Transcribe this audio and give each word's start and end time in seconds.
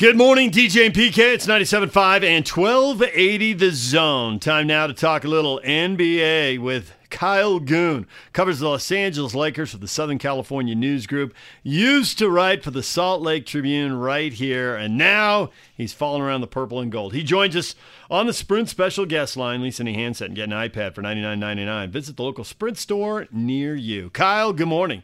Good 0.00 0.16
morning, 0.16 0.50
DJ 0.50 0.86
and 0.86 0.94
PK. 0.94 1.34
It's 1.34 1.46
97.5 1.46 2.24
and 2.24 2.48
1280 2.48 3.52
The 3.52 3.70
Zone. 3.70 4.38
Time 4.38 4.66
now 4.66 4.86
to 4.86 4.94
talk 4.94 5.24
a 5.24 5.28
little 5.28 5.60
NBA 5.62 6.58
with 6.58 6.94
Kyle 7.10 7.60
Goon. 7.60 8.06
Covers 8.32 8.60
the 8.60 8.68
Los 8.70 8.90
Angeles 8.90 9.34
Lakers 9.34 9.72
for 9.72 9.76
the 9.76 9.86
Southern 9.86 10.16
California 10.16 10.74
News 10.74 11.06
Group. 11.06 11.34
Used 11.62 12.16
to 12.16 12.30
write 12.30 12.64
for 12.64 12.70
the 12.70 12.82
Salt 12.82 13.20
Lake 13.20 13.44
Tribune 13.44 13.92
right 13.92 14.32
here, 14.32 14.74
and 14.74 14.96
now 14.96 15.50
he's 15.76 15.92
falling 15.92 16.22
around 16.22 16.40
the 16.40 16.46
purple 16.46 16.80
and 16.80 16.90
gold. 16.90 17.12
He 17.12 17.22
joins 17.22 17.54
us 17.54 17.74
on 18.10 18.26
the 18.26 18.32
Sprint 18.32 18.70
special 18.70 19.04
guest 19.04 19.36
line. 19.36 19.60
Lease 19.60 19.80
any 19.80 19.92
handset 19.92 20.28
and 20.28 20.34
get 20.34 20.44
an 20.44 20.52
iPad 20.52 20.94
for 20.94 21.02
$99.99. 21.02 21.90
Visit 21.90 22.16
the 22.16 22.22
local 22.22 22.44
Sprint 22.44 22.78
store 22.78 23.28
near 23.30 23.74
you. 23.74 24.08
Kyle, 24.08 24.54
good 24.54 24.66
morning. 24.66 25.02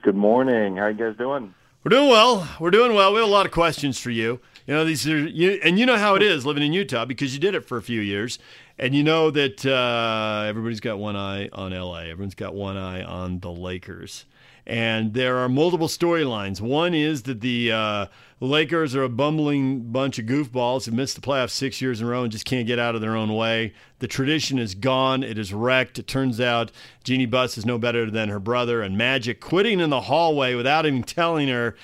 Good 0.00 0.16
morning. 0.16 0.76
How 0.76 0.88
you 0.88 0.94
guys 0.94 1.16
doing? 1.16 1.54
We're 1.84 1.90
doing 1.90 2.08
well. 2.08 2.48
We're 2.58 2.70
doing 2.70 2.94
well. 2.94 3.12
We 3.12 3.20
have 3.20 3.28
a 3.28 3.30
lot 3.30 3.44
of 3.44 3.52
questions 3.52 3.98
for 3.98 4.08
you. 4.08 4.40
You 4.66 4.72
know, 4.72 4.86
these 4.86 5.06
are 5.06 5.18
you, 5.18 5.60
and 5.62 5.78
you 5.78 5.84
know 5.84 5.98
how 5.98 6.14
it 6.14 6.22
is 6.22 6.46
living 6.46 6.62
in 6.62 6.72
Utah 6.72 7.04
because 7.04 7.34
you 7.34 7.40
did 7.40 7.54
it 7.54 7.66
for 7.66 7.76
a 7.76 7.82
few 7.82 8.00
years, 8.00 8.38
and 8.78 8.94
you 8.94 9.02
know 9.02 9.30
that 9.30 9.64
uh, 9.64 10.44
everybody's 10.46 10.80
got 10.80 10.98
one 10.98 11.16
eye 11.16 11.48
on 11.52 11.72
LA. 11.72 12.00
Everyone's 12.00 12.34
got 12.34 12.54
one 12.54 12.76
eye 12.76 13.02
on 13.02 13.40
the 13.40 13.50
Lakers. 13.50 14.24
And 14.66 15.12
there 15.12 15.36
are 15.38 15.48
multiple 15.48 15.88
storylines. 15.88 16.60
One 16.60 16.94
is 16.94 17.24
that 17.24 17.42
the 17.42 17.70
uh, 17.70 18.06
Lakers 18.40 18.96
are 18.96 19.02
a 19.02 19.10
bumbling 19.10 19.92
bunch 19.92 20.18
of 20.18 20.24
goofballs 20.24 20.86
who 20.86 20.92
missed 20.92 21.16
the 21.16 21.20
playoffs 21.20 21.50
six 21.50 21.82
years 21.82 22.00
in 22.00 22.06
a 22.06 22.10
row 22.10 22.22
and 22.22 22.32
just 22.32 22.46
can't 22.46 22.66
get 22.66 22.78
out 22.78 22.94
of 22.94 23.02
their 23.02 23.14
own 23.14 23.34
way. 23.34 23.74
The 23.98 24.08
tradition 24.08 24.58
is 24.58 24.74
gone. 24.74 25.22
It 25.22 25.38
is 25.38 25.52
wrecked. 25.52 25.98
It 25.98 26.06
turns 26.06 26.40
out 26.40 26.72
Jeanie 27.04 27.26
Buss 27.26 27.58
is 27.58 27.66
no 27.66 27.76
better 27.76 28.10
than 28.10 28.30
her 28.30 28.40
brother, 28.40 28.80
and 28.80 28.96
Magic 28.96 29.38
quitting 29.38 29.80
in 29.80 29.90
the 29.90 30.02
hallway 30.02 30.54
without 30.54 30.86
even 30.86 31.02
telling 31.02 31.48
her 31.48 31.76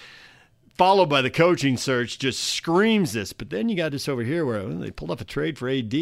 followed 0.80 1.11
by 1.11 1.20
the 1.20 1.29
coaching 1.29 1.77
search, 1.77 2.19
just 2.19 2.43
screams 2.43 3.12
this. 3.12 3.34
But 3.34 3.51
then 3.51 3.69
you 3.69 3.77
got 3.77 3.93
this 3.93 4.09
over 4.09 4.23
here 4.23 4.47
where 4.47 4.62
they 4.62 4.91
pulled 4.91 5.11
off 5.11 5.20
a 5.20 5.27
trade 5.27 5.59
for 5.59 5.69
AD 5.69 5.92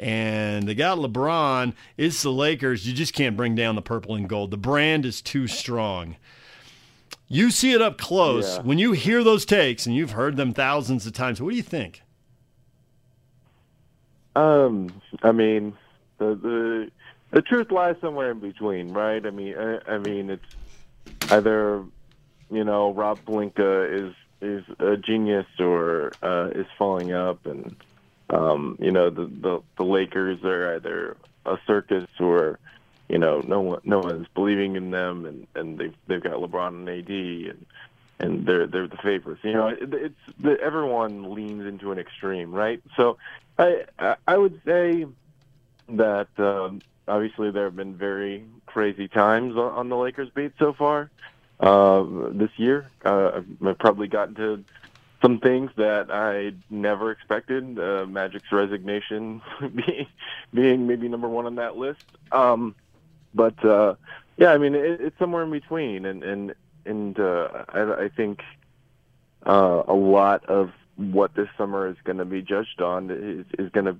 and 0.00 0.66
they 0.66 0.74
got 0.74 0.98
LeBron. 0.98 1.74
It's 1.96 2.24
the 2.24 2.32
Lakers. 2.32 2.88
You 2.88 2.92
just 2.92 3.14
can't 3.14 3.36
bring 3.36 3.54
down 3.54 3.76
the 3.76 3.82
purple 3.82 4.16
and 4.16 4.28
gold. 4.28 4.50
The 4.50 4.56
brand 4.56 5.06
is 5.06 5.22
too 5.22 5.46
strong. 5.46 6.16
You 7.28 7.52
see 7.52 7.72
it 7.72 7.80
up 7.80 7.98
close. 7.98 8.56
Yeah. 8.56 8.62
When 8.62 8.78
you 8.78 8.90
hear 8.90 9.22
those 9.22 9.44
takes, 9.44 9.86
and 9.86 9.94
you've 9.94 10.10
heard 10.10 10.36
them 10.36 10.52
thousands 10.54 11.06
of 11.06 11.12
times, 11.12 11.40
what 11.40 11.50
do 11.50 11.56
you 11.56 11.62
think? 11.62 12.02
Um, 14.34 14.92
I 15.22 15.30
mean, 15.30 15.76
the 16.18 16.34
the 16.34 16.90
the 17.30 17.42
truth 17.42 17.70
lies 17.70 17.94
somewhere 18.00 18.32
in 18.32 18.40
between, 18.40 18.92
right? 18.92 19.24
I 19.24 19.30
mean, 19.30 19.54
I, 19.56 19.78
I 19.86 19.98
mean, 19.98 20.30
it's 20.30 21.30
either 21.30 21.84
you 22.50 22.64
know 22.64 22.92
Rob 22.92 23.24
Pelinka 23.24 24.08
is 24.08 24.14
is 24.40 24.64
a 24.78 24.96
genius 24.96 25.46
or 25.58 26.12
uh, 26.22 26.48
is 26.54 26.66
falling 26.78 27.12
up, 27.12 27.46
and 27.46 27.76
um, 28.30 28.76
you 28.80 28.90
know 28.90 29.10
the, 29.10 29.26
the 29.26 29.62
the 29.76 29.84
Lakers 29.84 30.42
are 30.44 30.76
either 30.76 31.16
a 31.46 31.58
circus 31.66 32.08
or 32.18 32.58
you 33.08 33.18
know 33.18 33.40
no 33.46 33.60
one 33.60 33.80
no 33.84 34.00
one's 34.00 34.26
believing 34.34 34.76
in 34.76 34.90
them, 34.90 35.26
and 35.26 35.46
and 35.54 35.78
they've 35.78 35.94
they've 36.06 36.22
got 36.22 36.34
LeBron 36.34 36.68
and 36.68 36.88
AD 36.88 37.10
and. 37.10 37.66
And 38.22 38.44
they're 38.44 38.66
they're 38.66 38.86
the 38.86 38.98
favorites, 38.98 39.40
you 39.42 39.54
know. 39.54 39.68
It, 39.68 39.94
it's 39.94 40.20
the, 40.38 40.60
everyone 40.60 41.32
leans 41.32 41.64
into 41.64 41.90
an 41.90 41.98
extreme, 41.98 42.52
right? 42.52 42.82
So, 42.94 43.16
I 43.58 43.86
I- 44.28 44.36
would 44.36 44.60
say 44.66 45.06
that 45.88 46.28
um, 46.36 46.82
obviously 47.08 47.50
there 47.50 47.64
have 47.64 47.76
been 47.76 47.94
very 47.94 48.44
crazy 48.66 49.08
times 49.08 49.56
on 49.56 49.88
the 49.88 49.96
Lakers 49.96 50.28
beat 50.34 50.52
so 50.58 50.74
far 50.74 51.08
uh, 51.60 52.04
this 52.32 52.50
year. 52.56 52.90
Uh, 53.04 53.32
I've- 53.36 53.74
probably 53.78 54.08
gotten 54.08 54.34
to 54.36 54.64
some 55.22 55.38
things 55.38 55.70
that 55.76 56.10
I 56.10 56.52
never 56.70 57.10
expected. 57.10 57.78
Uh, 57.78 58.06
Magic's 58.06 58.50
resignation 58.50 59.42
being, 59.74 60.06
being 60.52 60.86
maybe 60.86 61.08
number 61.08 61.28
one 61.28 61.46
on 61.46 61.56
that 61.56 61.76
list. 61.76 62.00
Um, 62.32 62.74
but 63.34 63.62
uh, 63.64 63.94
yeah, 64.36 64.48
I 64.52 64.58
mean 64.58 64.74
it, 64.74 65.00
it's 65.00 65.18
somewhere 65.18 65.42
in 65.44 65.50
between, 65.50 66.06
and 66.06 66.22
and 66.24 66.54
and 66.86 67.18
uh, 67.20 67.64
I, 67.68 68.04
I 68.04 68.08
think 68.08 68.40
uh, 69.46 69.82
a 69.86 69.94
lot 69.94 70.44
of 70.46 70.70
what 70.96 71.34
this 71.34 71.48
summer 71.56 71.88
is 71.88 71.96
going 72.04 72.18
to 72.18 72.24
be 72.24 72.42
judged 72.42 72.80
on 72.80 73.10
is, 73.10 73.46
is 73.58 73.70
going 73.72 73.86
to 73.86 73.96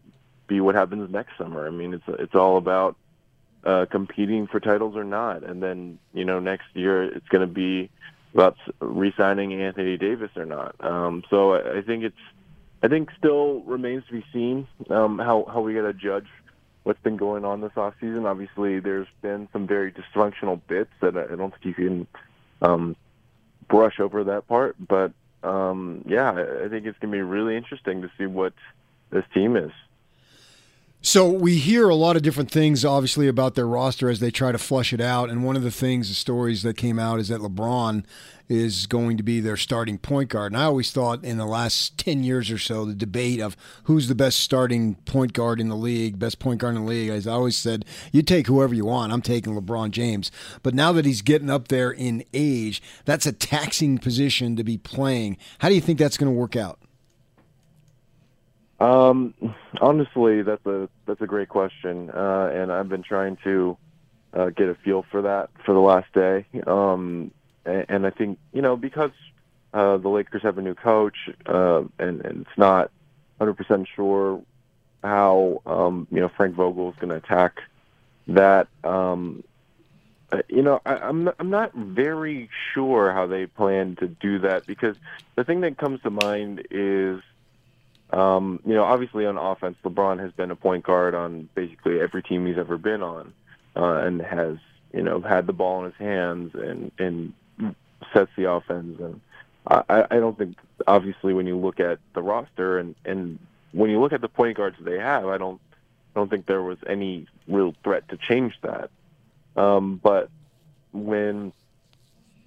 be 0.47 0.61
what 0.61 0.75
happens 0.75 1.11
next 1.11 1.39
summer. 1.39 1.67
I 1.67 1.71
mean, 1.71 1.95
it's 1.95 2.05
it's 2.09 2.34
all 2.34 2.57
about 2.57 2.97
uh, 3.65 3.87
competing 3.91 4.47
for 4.47 4.60
titles 4.60 4.97
or 4.97 5.04
not, 5.04 5.43
and 5.43 5.62
then 5.62 5.98
you 6.12 6.25
know 6.25 6.41
next 6.41 6.66
year 6.75 7.03
it's 7.03 7.28
going 7.28 7.47
to 7.47 7.53
be 7.53 7.91
about 8.34 8.56
re-signing 8.81 9.53
Anthony 9.60 9.97
Davis 9.97 10.31
or 10.37 10.47
not. 10.47 10.75
Um, 10.81 11.25
so 11.31 11.54
I, 11.54 11.78
I 11.78 11.82
think 11.82 12.04
it's 12.04 12.16
I 12.82 12.88
think 12.88 13.10
still 13.19 13.60
remains 13.60 14.04
to 14.06 14.12
be 14.12 14.25
seen 14.32 14.66
um, 14.88 15.19
how 15.19 15.44
how 15.53 15.60
we 15.60 15.75
got 15.75 15.82
to 15.82 15.93
judge 15.93 16.26
what's 16.84 17.00
been 17.03 17.16
going 17.16 17.44
on 17.44 17.60
this 17.60 17.72
off 17.76 17.94
season. 18.00 18.26
Obviously, 18.26 18.81
there's 18.81 19.09
been 19.21 19.48
some 19.53 19.66
very 19.66 19.92
dysfunctional 19.92 20.60
bits 20.66 20.91
that 21.00 21.16
I 21.16 21.25
I 21.25 21.37
don't 21.37 21.53
think 21.53 21.65
you 21.65 21.75
can 21.75 22.06
um, 22.62 22.97
brush 23.69 24.00
over 24.00 24.25
that 24.25 24.48
part, 24.48 24.77
but 24.88 25.12
um, 25.42 26.04
yeah, 26.06 26.31
I 26.31 26.69
think 26.69 26.87
it's 26.87 26.98
going 26.98 27.12
to 27.12 27.16
be 27.16 27.22
really 27.22 27.56
interesting 27.56 28.03
to 28.03 28.10
see 28.19 28.27
what 28.27 28.53
this 29.10 29.25
team 29.34 29.56
is. 29.56 29.72
So 31.03 31.31
we 31.31 31.56
hear 31.56 31.88
a 31.88 31.94
lot 31.94 32.16
of 32.16 32.22
different 32.22 32.50
things, 32.50 32.84
obviously, 32.84 33.27
about 33.27 33.55
their 33.55 33.66
roster 33.66 34.11
as 34.11 34.21
they 34.21 34.31
try 34.31 34.53
to 34.53 34.59
flush 34.59 34.93
it 34.93 35.00
out. 35.00 35.31
And 35.31 35.43
one 35.43 35.56
of 35.56 35.62
the 35.62 35.71
things, 35.71 36.09
the 36.09 36.15
stories 36.15 36.62
that 36.62 36.77
came 36.77 36.99
out, 36.99 37.19
is 37.19 37.28
that 37.28 37.41
LeBron 37.41 38.05
is 38.50 38.87
going 38.87 39.16
to 39.16 39.22
be 39.22 39.41
their 39.41 39.56
starting 39.56 39.97
point 39.97 40.28
guard. 40.28 40.53
And 40.53 40.60
I 40.60 40.65
always 40.65 40.91
thought 40.91 41.25
in 41.25 41.39
the 41.39 41.47
last 41.47 41.97
ten 41.97 42.22
years 42.22 42.50
or 42.50 42.59
so, 42.59 42.84
the 42.84 42.94
debate 42.94 43.41
of 43.41 43.56
who's 43.84 44.09
the 44.09 44.15
best 44.15 44.41
starting 44.41 44.97
point 45.06 45.33
guard 45.33 45.59
in 45.59 45.71
the 45.71 45.77
league, 45.77 46.19
best 46.19 46.39
point 46.39 46.60
guard 46.60 46.77
in 46.77 46.83
the 46.83 46.87
league, 46.87 47.09
as 47.09 47.27
I 47.27 47.33
always 47.33 47.56
said, 47.56 47.87
you 48.12 48.21
take 48.21 48.47
whoever 48.47 48.75
you 48.75 48.84
want. 48.84 49.10
I'm 49.10 49.22
taking 49.22 49.55
LeBron 49.55 49.93
James. 49.93 50.31
But 50.62 50.75
now 50.75 50.93
that 50.93 51.06
he's 51.06 51.22
getting 51.22 51.49
up 51.49 51.69
there 51.69 51.91
in 51.91 52.25
age, 52.34 52.83
that's 53.06 53.25
a 53.25 53.33
taxing 53.33 53.97
position 53.97 54.55
to 54.56 54.65
be 54.65 54.77
playing. 54.77 55.39
How 55.60 55.71
do 55.71 55.75
you 55.75 55.81
think 55.81 55.99
that's 55.99 56.19
going 56.19 56.31
to 56.31 56.39
work 56.39 56.56
out? 56.56 56.78
Um, 58.81 59.35
honestly, 59.81 60.43
that's 60.43 60.65
a 60.65 60.89
that's 61.07 61.21
a 61.21 61.27
great 61.27 61.51
question, 61.51 62.11
uh, 62.11 62.51
and 62.53 62.73
I've 62.73 62.89
been 62.89 63.03
trying 63.03 63.37
to 63.45 63.77
uh, 64.33 64.51
get 64.51 64.69
a 64.69 64.75
feel 64.75 65.05
for 65.11 65.23
that 65.23 65.51
for 65.65 65.75
the 65.75 65.81
last 65.81 66.13
day. 66.15 66.47
Um, 66.67 67.31
and, 67.67 67.87
and 67.89 68.07
I 68.07 68.11
think 68.11 68.39
you 68.53 68.63
know 68.63 68.77
because 68.77 69.13
uh, 69.75 69.99
the 69.99 70.09
Lakers 70.09 70.43
have 70.43 70.57
a 70.57 70.63
new 70.63 70.75
coach, 70.75 71.17
uh, 71.47 71.83
and, 71.99 72.25
and 72.25 72.47
it's 72.47 72.59
not 72.59 72.91
100 73.37 73.55
percent 73.55 73.89
sure 73.95 74.43
how 75.03 75.61
um, 75.67 76.07
you 76.11 76.21
know 76.21 76.31
Frank 76.35 76.55
Vogel 76.55 76.91
is 76.91 76.97
going 76.97 77.11
to 77.11 77.17
attack 77.17 77.61
that. 78.29 78.69
Um, 78.83 79.45
uh, 80.33 80.43
you 80.49 80.63
know, 80.63 80.81
I, 80.87 80.95
I'm 80.95 81.25
not, 81.25 81.35
I'm 81.39 81.51
not 81.51 81.75
very 81.75 82.49
sure 82.73 83.13
how 83.13 83.27
they 83.27 83.47
plan 83.47 83.97
to 83.97 84.07
do 84.07 84.39
that 84.39 84.65
because 84.65 84.97
the 85.35 85.43
thing 85.45 85.61
that 85.63 85.77
comes 85.77 86.01
to 86.03 86.11
mind 86.11 86.67
is 86.71 87.21
um, 88.12 88.60
you 88.66 88.75
know, 88.75 88.84
obviously 88.84 89.26
on 89.26 89.38
offense, 89.38 89.76
LeBron 89.84 90.19
has 90.19 90.32
been 90.32 90.50
a 90.50 90.56
point 90.56 90.84
guard 90.84 91.15
on 91.15 91.48
basically 91.54 92.00
every 92.00 92.22
team 92.22 92.47
he's 92.47 92.59
ever 92.59 92.76
been 92.76 93.03
on, 93.03 93.32
uh, 93.76 93.94
and 93.94 94.21
has 94.21 94.56
you 94.93 95.03
know 95.03 95.21
had 95.21 95.47
the 95.47 95.53
ball 95.53 95.84
in 95.84 95.93
his 95.93 95.94
hands 95.94 96.54
and 96.54 96.91
and 96.98 97.32
sets 98.12 98.31
the 98.37 98.50
offense. 98.50 98.98
And 99.00 99.21
I, 99.66 100.06
I 100.10 100.16
don't 100.16 100.37
think, 100.37 100.56
obviously, 100.87 101.34
when 101.34 101.47
you 101.47 101.56
look 101.56 101.81
at 101.81 101.98
the 102.15 102.22
roster 102.22 102.78
and 102.78 102.94
and 103.04 103.38
when 103.72 103.91
you 103.91 104.00
look 104.00 104.12
at 104.12 104.21
the 104.21 104.28
point 104.28 104.56
guards 104.56 104.77
they 104.81 104.98
have, 104.98 105.27
I 105.27 105.38
don't 105.38 105.60
I 106.15 106.21
don't 106.21 106.28
think 106.28 106.47
there 106.47 106.62
was 106.62 106.78
any 106.87 107.27
real 107.47 107.75
threat 107.84 108.09
to 108.09 108.16
change 108.16 108.54
that. 108.62 108.91
Um, 109.56 110.00
but 110.03 110.31
when 110.92 111.53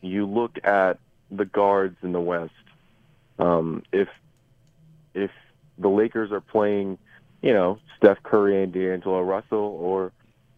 you 0.02 0.26
look 0.26 0.58
at 0.64 1.00
the 1.32 1.46
guards 1.46 1.98
in 2.04 2.12
the 2.12 2.20
West, 2.20 2.52
um, 3.40 3.84
if 3.92 4.10
if 5.14 5.32
the 5.78 5.90
Lakers 5.90 6.32
are 6.32 6.42
playing, 6.42 6.98
you 7.42 7.54
know, 7.54 7.80
Steph 7.98 8.22
Curry 8.24 8.64
and 8.64 8.72
D'Angelo 8.72 9.22
Russell, 9.22 9.78
or 9.82 10.12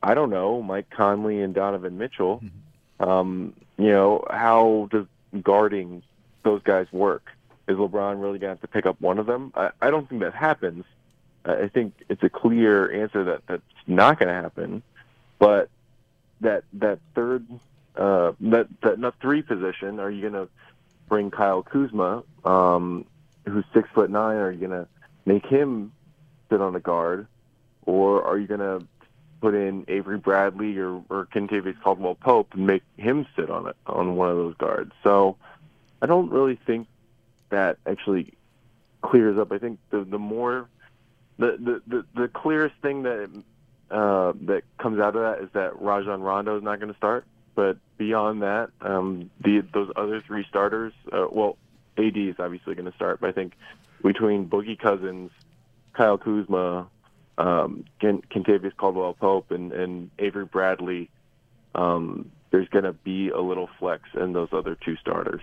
I 0.04 0.14
don't 0.14 0.30
know, 0.30 0.62
Mike 0.62 0.90
Conley 0.90 1.42
and 1.42 1.54
Donovan 1.54 1.98
Mitchell. 1.98 2.44
Um, 3.00 3.54
you 3.78 3.90
know, 3.90 4.26
how 4.30 4.88
does 4.92 5.06
guarding 5.42 6.04
those 6.44 6.62
guys 6.64 6.88
work? 6.92 7.32
Is 7.68 7.78
LeBron 7.78 8.22
really 8.22 8.40
going 8.40 8.42
to 8.42 8.48
have 8.50 8.62
to 8.62 8.68
pick 8.68 8.86
up 8.86 9.02
one 9.02 9.18
of 9.18 9.26
them? 9.26 9.52
I, 9.56 9.72
I 9.82 9.90
don't 9.90 10.08
think 10.08 10.22
that 10.22 10.34
happens. 10.34 10.86
I 11.44 11.64
I 11.64 11.68
think 11.68 11.94
it's 12.10 12.24
a 12.24 12.30
clear 12.30 12.92
answer 12.92 13.24
that 13.26 13.48
that's 13.48 13.62
not 13.88 14.20
going 14.20 14.30
to 14.30 14.34
happen. 14.34 14.84
But 15.40 15.70
that 16.42 16.64
that 16.74 17.00
third, 17.14 17.46
uh, 17.96 18.34
that 18.42 18.68
that 18.82 19.00
not 19.00 19.16
three 19.20 19.42
position, 19.42 20.00
are 20.00 20.10
you 20.10 20.22
going 20.22 20.46
to 20.46 20.50
bring 21.10 21.32
Kyle 21.32 21.64
Kuzma, 21.64 22.24
um, 22.44 23.06
who's 23.46 23.66
six 23.74 23.90
foot 23.94 24.10
nine? 24.10 24.38
Are 24.38 24.52
you 24.52 24.60
going 24.60 24.72
to 24.72 24.88
make 25.26 25.46
him 25.46 25.92
sit 26.50 26.62
on 26.62 26.74
the 26.74 26.80
guard, 26.80 27.28
or 27.86 28.24
are 28.24 28.38
you 28.38 28.48
going 28.48 28.60
to 28.60 28.86
put 29.42 29.54
in 29.54 29.86
Avery 29.88 30.18
Bradley 30.18 30.78
or, 30.78 31.04
or 31.10 31.28
Kentavious 31.34 31.80
Caldwell 31.82 32.16
Pope 32.16 32.54
and 32.54 32.66
make 32.66 32.84
him 32.98 33.28
sit 33.36 33.50
on 33.50 33.68
it 33.68 33.76
on 33.88 34.16
one 34.16 34.30
of 34.30 34.38
those 34.38 34.56
guards? 34.56 34.92
So 35.04 35.38
I 36.02 36.06
don't 36.06 36.32
really 36.32 36.60
think 36.66 36.88
that 37.50 37.78
actually 37.86 38.34
clears 39.02 39.38
up. 39.38 39.52
I 39.52 39.58
think 39.58 39.80
the 39.92 40.04
the 40.04 40.20
more 40.20 40.68
the 41.38 41.58
the 41.60 41.82
the, 41.88 42.22
the 42.22 42.28
clearest 42.28 42.76
thing 42.82 43.04
that 43.04 43.30
uh, 43.92 44.34
that 44.42 44.64
comes 44.80 45.00
out 45.00 45.16
of 45.16 45.22
that 45.22 45.44
is 45.44 45.50
that 45.54 45.80
Rajon 45.82 46.22
Rondo 46.22 46.58
is 46.58 46.64
not 46.64 46.80
going 46.80 46.92
to 46.92 46.98
start. 46.98 47.26
But 47.54 47.78
beyond 47.98 48.42
that, 48.42 48.72
um, 48.82 49.30
the 49.40 49.62
those 49.74 49.92
other 49.96 50.22
three 50.22 50.46
starters, 50.50 50.94
uh, 51.12 51.28
well, 51.32 51.58
AD 51.98 52.18
is 52.18 52.36
obviously 52.40 52.76
going 52.76 52.90
to 52.90 52.96
start. 52.96 53.22
But 53.22 53.30
I 53.30 53.34
think 53.34 53.54
between 54.06 54.48
Boogie 54.48 54.78
Cousins, 54.78 55.32
Kyle 55.94 56.20
Kuzma, 56.20 56.88
um, 57.40 57.86
Kentavious 58.00 58.78
Caldwell 58.78 59.14
Pope, 59.14 59.50
and, 59.50 59.74
and 59.74 60.12
Avery 60.20 60.46
Bradley, 60.46 61.10
um, 61.74 62.32
there's 62.52 62.70
going 62.70 62.84
to 62.84 62.94
be 62.94 63.30
a 63.30 63.40
little 63.42 63.68
flex 63.80 64.04
in 64.14 64.34
those 64.34 64.50
other 64.52 64.78
two 64.86 64.96
starters. 64.98 65.42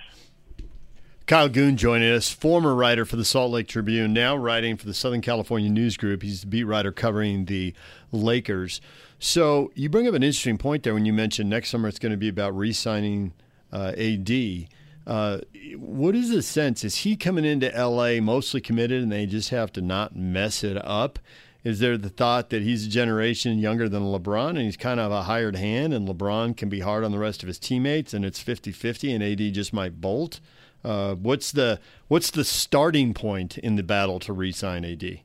Kyle 1.26 1.49
Goon 1.49 1.76
joining 1.76 2.12
us, 2.12 2.31
former 2.31 2.75
writer 2.75 3.05
for 3.05 3.17
the 3.17 3.25
Salt 3.25 3.50
Lake 3.50 3.67
Tribune, 3.67 4.12
now 4.12 4.37
writing 4.37 4.76
for 4.76 4.87
the 4.87 4.94
Southern 4.94 5.23
California 5.23 5.69
News 5.69 5.97
Group. 5.97 6.23
He's 6.23 6.43
the 6.43 6.47
beat 6.47 6.65
writer 6.65 6.93
covering 6.93 7.47
the 7.47 7.75
Lakers. 8.12 8.81
So 9.19 9.73
you 9.75 9.88
bring 9.88 10.06
up 10.06 10.15
an 10.15 10.23
interesting 10.23 10.58
point 10.58 10.85
there 10.85 10.94
when 10.94 11.05
you 11.05 11.12
mentioned 11.12 11.50
next 11.50 11.70
summer 11.70 11.88
it's 11.88 11.99
going 11.99 12.12
to 12.12 12.19
be 12.19 12.29
about 12.29 12.56
re-signing 12.56 13.32
uh, 13.73 13.93
AD. 13.97 14.69
Uh, 15.07 15.39
what 15.77 16.15
is 16.15 16.31
the 16.31 16.43
sense? 16.43 16.85
Is 16.85 16.97
he 16.97 17.17
coming 17.17 17.45
into 17.45 17.69
LA 17.69 18.21
mostly 18.21 18.61
committed 18.61 19.03
and 19.03 19.11
they 19.11 19.27
just 19.27 19.51
have 19.51 19.73
to 19.73 19.81
not 19.81 20.15
mess 20.15 20.63
it 20.63 20.77
up? 20.85 21.19
Is 21.65 21.79
there 21.79 21.97
the 21.97 22.09
thought 22.09 22.51
that 22.51 22.63
he's 22.63 22.87
a 22.87 22.91
generation 22.91 23.59
younger 23.59 23.89
than 23.89 24.03
LeBron 24.03 24.51
and 24.51 24.63
he's 24.63 24.77
kind 24.77 24.99
of 24.99 25.13
a 25.13 25.23
hired 25.23 25.57
hand 25.57 25.95
and 25.95 26.09
LeBron 26.09 26.57
can 26.57 26.69
be 26.69 26.81
hard 26.81 27.05
on 27.05 27.13
the 27.13 27.19
rest 27.19 27.43
of 27.43 27.47
his 27.47 27.59
teammates 27.59 28.13
and 28.13 28.25
it's 28.25 28.41
50 28.41 28.73
50 28.73 29.13
and 29.13 29.23
AD 29.23 29.55
just 29.55 29.73
might 29.73 30.01
bolt? 30.01 30.41
Uh, 30.85 31.15
what's 31.15 31.53
the 31.53 31.79
what's 32.09 32.31
the 32.31 32.45
starting 32.45 33.15
point 33.15 33.59
in 33.59 33.77
the 33.77 33.85
battle 33.85 34.19
to 34.21 34.33
re-sign 34.33 34.85
AD? 34.85 35.21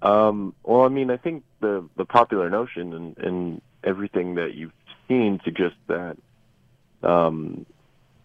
Um, 0.00 0.54
well, 0.62 0.82
I 0.82 0.88
mean, 0.88 1.10
I 1.10 1.16
think 1.16 1.44
the 1.60 1.88
the 1.96 2.04
popular 2.04 2.48
notion 2.48 2.92
and, 2.92 3.18
and 3.18 3.62
everything 3.82 4.36
that 4.36 4.54
you've 4.54 4.72
seen 5.08 5.40
suggests 5.44 5.78
that, 5.88 6.16
um, 7.02 7.66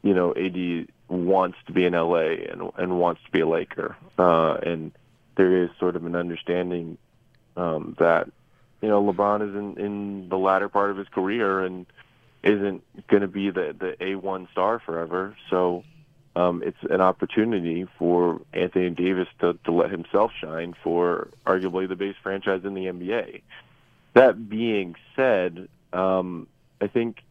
you 0.01 0.13
know, 0.13 0.33
AD 0.33 0.88
wants 1.09 1.57
to 1.67 1.71
be 1.71 1.85
in 1.85 1.94
LA 1.94 2.35
and 2.49 2.71
and 2.77 2.99
wants 2.99 3.21
to 3.25 3.31
be 3.31 3.41
a 3.41 3.47
Laker, 3.47 3.95
uh, 4.17 4.57
and 4.63 4.91
there 5.35 5.63
is 5.63 5.69
sort 5.79 5.95
of 5.95 6.05
an 6.05 6.15
understanding 6.15 6.97
um, 7.55 7.95
that 7.99 8.29
you 8.81 8.89
know 8.89 9.03
LeBron 9.03 9.49
is 9.49 9.55
in 9.55 9.77
in 9.83 10.29
the 10.29 10.38
latter 10.38 10.69
part 10.69 10.91
of 10.91 10.97
his 10.97 11.07
career 11.07 11.61
and 11.61 11.85
isn't 12.44 12.83
going 13.07 13.21
to 13.21 13.27
be 13.27 13.49
the 13.49 13.75
the 13.77 13.95
A1 13.99 14.49
star 14.51 14.79
forever. 14.79 15.35
So 15.49 15.83
um, 16.35 16.61
it's 16.63 16.77
an 16.89 17.01
opportunity 17.01 17.88
for 17.97 18.41
Anthony 18.53 18.91
Davis 18.91 19.27
to, 19.39 19.57
to 19.65 19.71
let 19.71 19.89
himself 19.89 20.31
shine 20.39 20.75
for 20.83 21.29
arguably 21.47 21.89
the 21.89 21.95
best 21.95 22.19
franchise 22.21 22.61
in 22.63 22.75
the 22.75 22.85
NBA. 22.85 23.41
That 24.13 24.47
being 24.47 24.95
said, 25.15 25.67
um, 25.94 26.47
I 26.79 26.88
think 26.88 27.23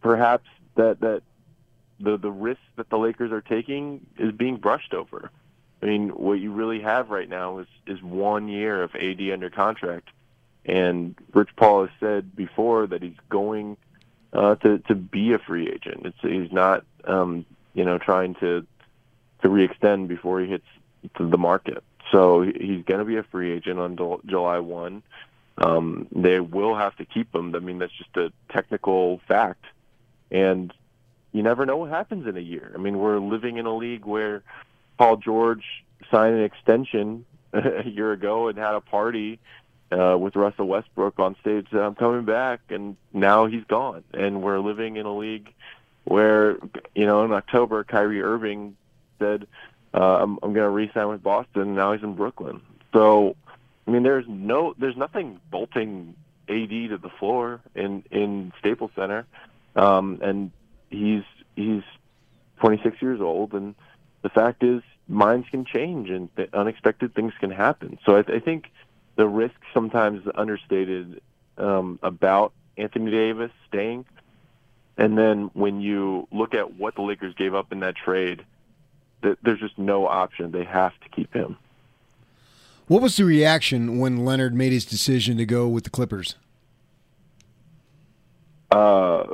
perhaps 0.00 0.48
that 0.76 1.00
that 1.00 1.22
the 2.02 2.16
the 2.16 2.30
risk 2.30 2.60
that 2.76 2.90
the 2.90 2.98
Lakers 2.98 3.32
are 3.32 3.40
taking 3.40 4.04
is 4.18 4.32
being 4.32 4.56
brushed 4.56 4.92
over. 4.92 5.30
I 5.82 5.86
mean, 5.86 6.10
what 6.10 6.34
you 6.34 6.52
really 6.52 6.80
have 6.80 7.10
right 7.10 7.28
now 7.28 7.58
is 7.58 7.66
is 7.86 8.02
one 8.02 8.48
year 8.48 8.82
of 8.82 8.94
AD 8.94 9.20
under 9.32 9.50
contract, 9.50 10.08
and 10.64 11.14
Rich 11.32 11.50
Paul 11.56 11.82
has 11.86 11.90
said 12.00 12.36
before 12.36 12.86
that 12.88 13.02
he's 13.02 13.16
going 13.28 13.76
uh, 14.32 14.56
to 14.56 14.78
to 14.78 14.94
be 14.94 15.32
a 15.32 15.38
free 15.38 15.68
agent. 15.68 16.06
It's 16.06 16.18
he's 16.20 16.52
not 16.52 16.84
um, 17.04 17.44
you 17.74 17.84
know 17.84 17.98
trying 17.98 18.34
to 18.36 18.66
to 19.42 19.48
re-extend 19.48 20.08
before 20.08 20.40
he 20.40 20.46
hits 20.46 20.66
the 21.18 21.38
market. 21.38 21.82
So 22.10 22.42
he's 22.42 22.84
going 22.84 23.00
to 23.00 23.04
be 23.04 23.16
a 23.16 23.22
free 23.24 23.52
agent 23.52 23.80
on 23.80 23.96
July 24.26 24.58
one. 24.58 25.02
Um, 25.58 26.06
they 26.12 26.40
will 26.40 26.76
have 26.76 26.96
to 26.96 27.04
keep 27.04 27.34
him. 27.34 27.54
I 27.54 27.58
mean, 27.58 27.78
that's 27.78 27.92
just 27.92 28.16
a 28.16 28.32
technical 28.50 29.20
fact, 29.26 29.64
and 30.30 30.72
you 31.32 31.42
never 31.42 31.66
know 31.66 31.78
what 31.78 31.90
happens 31.90 32.26
in 32.26 32.36
a 32.36 32.40
year. 32.40 32.72
I 32.74 32.78
mean, 32.78 32.98
we're 32.98 33.18
living 33.18 33.56
in 33.56 33.66
a 33.66 33.74
league 33.74 34.04
where 34.04 34.42
Paul 34.98 35.16
George 35.16 35.64
signed 36.10 36.36
an 36.36 36.44
extension 36.44 37.24
a 37.52 37.88
year 37.88 38.12
ago 38.12 38.48
and 38.48 38.58
had 38.58 38.74
a 38.74 38.80
party 38.80 39.38
uh, 39.90 40.16
with 40.18 40.36
Russell 40.36 40.66
Westbrook 40.66 41.18
on 41.18 41.36
stage. 41.40 41.66
I'm 41.72 41.94
coming 41.94 42.24
back, 42.24 42.60
and 42.68 42.96
now 43.12 43.46
he's 43.46 43.64
gone. 43.64 44.04
And 44.12 44.42
we're 44.42 44.60
living 44.60 44.96
in 44.96 45.06
a 45.06 45.16
league 45.16 45.52
where, 46.04 46.58
you 46.94 47.06
know, 47.06 47.24
in 47.24 47.32
October, 47.32 47.84
Kyrie 47.84 48.22
Irving 48.22 48.76
said, 49.18 49.46
uh, 49.94 50.22
"I'm, 50.22 50.38
I'm 50.42 50.52
going 50.52 50.66
to 50.66 50.70
re-sign 50.70 51.08
with 51.08 51.22
Boston." 51.22 51.62
And 51.62 51.76
now 51.76 51.92
he's 51.92 52.02
in 52.02 52.14
Brooklyn. 52.14 52.60
So, 52.92 53.36
I 53.86 53.90
mean, 53.90 54.02
there's 54.02 54.26
no, 54.28 54.74
there's 54.78 54.96
nothing 54.96 55.40
bolting 55.50 56.14
AD 56.48 56.70
to 56.70 56.98
the 56.98 57.10
floor 57.18 57.60
in 57.74 58.02
in 58.10 58.52
Staples 58.58 58.90
Center, 58.96 59.26
um, 59.76 60.18
and 60.22 60.50
he's 60.92 61.22
he's 61.56 61.82
26 62.60 63.00
years 63.02 63.20
old, 63.20 63.52
and 63.54 63.74
the 64.22 64.28
fact 64.28 64.62
is, 64.62 64.82
minds 65.08 65.48
can 65.50 65.64
change 65.64 66.10
and 66.10 66.28
unexpected 66.52 67.14
things 67.14 67.32
can 67.40 67.50
happen. 67.50 67.98
So 68.06 68.16
I, 68.16 68.20
I 68.20 68.40
think 68.40 68.70
the 69.16 69.26
risk 69.26 69.54
sometimes 69.74 70.26
understated 70.34 71.20
um, 71.58 71.98
about 72.02 72.52
Anthony 72.76 73.10
Davis 73.10 73.50
staying. 73.68 74.04
And 74.96 75.16
then 75.18 75.50
when 75.54 75.80
you 75.80 76.28
look 76.30 76.54
at 76.54 76.74
what 76.74 76.94
the 76.94 77.02
Lakers 77.02 77.34
gave 77.34 77.54
up 77.54 77.72
in 77.72 77.80
that 77.80 77.96
trade, 77.96 78.44
th- 79.22 79.38
there's 79.42 79.60
just 79.60 79.78
no 79.78 80.06
option. 80.06 80.52
They 80.52 80.64
have 80.64 80.92
to 81.00 81.08
keep 81.08 81.32
him. 81.32 81.56
What 82.86 83.02
was 83.02 83.16
the 83.16 83.24
reaction 83.24 83.98
when 83.98 84.24
Leonard 84.24 84.54
made 84.54 84.72
his 84.72 84.84
decision 84.84 85.36
to 85.38 85.46
go 85.46 85.66
with 85.66 85.84
the 85.84 85.90
Clippers? 85.90 86.36
Uh, 88.70 89.24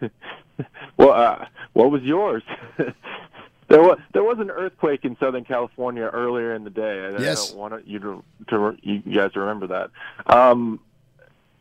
well, 0.96 1.12
uh, 1.12 1.46
what 1.72 1.90
was 1.90 2.02
yours? 2.02 2.42
There 3.68 3.80
was 3.80 3.98
there 4.12 4.22
was 4.22 4.38
an 4.40 4.50
earthquake 4.50 5.04
in 5.04 5.16
Southern 5.16 5.44
California 5.44 6.04
earlier 6.04 6.54
in 6.54 6.64
the 6.64 6.70
day. 6.70 7.06
I, 7.06 7.20
yes. 7.20 7.46
I 7.46 7.48
don't 7.48 7.58
want 7.58 7.88
you 7.88 7.98
to, 7.98 8.24
to 8.48 8.76
you 8.82 8.98
guys 9.00 9.32
to 9.32 9.40
remember 9.40 9.66
that. 9.68 9.90
Um, 10.26 10.80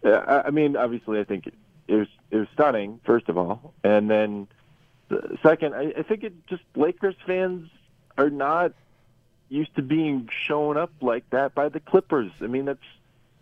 I, 0.04 0.44
I 0.48 0.50
mean, 0.50 0.76
obviously, 0.76 1.20
I 1.20 1.24
think 1.24 1.48
it, 1.48 1.54
it 1.88 1.96
was 1.96 2.08
it 2.30 2.38
was 2.38 2.48
stunning. 2.54 3.00
First 3.06 3.30
of 3.30 3.38
all, 3.38 3.74
and 3.84 4.10
then 4.10 4.48
the 5.08 5.38
second, 5.42 5.76
I, 5.76 5.94
I 5.98 6.04
think 6.04 6.24
it 6.24 6.34
just 6.48 6.64
Lakers 6.76 7.16
fans 7.26 7.70
are 8.18 8.30
not 8.30 8.74
used 9.50 9.76
to 9.76 9.82
being 9.82 10.30
shown 10.46 10.78
up 10.78 10.92
like 11.02 11.30
that 11.30 11.56
by 11.56 11.70
the 11.70 11.80
Clippers. 11.80 12.32
I 12.42 12.48
mean, 12.48 12.66
that's 12.66 12.80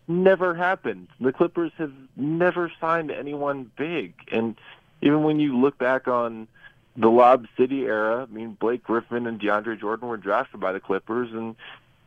never 0.07 0.53
happened. 0.53 1.07
The 1.19 1.33
Clippers 1.33 1.71
have 1.77 1.93
never 2.15 2.71
signed 2.79 3.11
anyone 3.11 3.71
big, 3.75 4.13
and 4.31 4.55
even 5.01 5.23
when 5.23 5.39
you 5.39 5.59
look 5.59 5.77
back 5.77 6.07
on 6.07 6.47
the 6.95 7.09
Lob 7.09 7.47
City 7.57 7.85
era. 7.85 8.27
I 8.29 8.33
mean, 8.33 8.57
Blake 8.59 8.83
Griffin 8.83 9.27
and 9.27 9.39
DeAndre 9.39 9.79
Jordan 9.79 10.07
were 10.07 10.17
drafted 10.17 10.59
by 10.59 10.71
the 10.71 10.79
Clippers, 10.79 11.31
and 11.31 11.55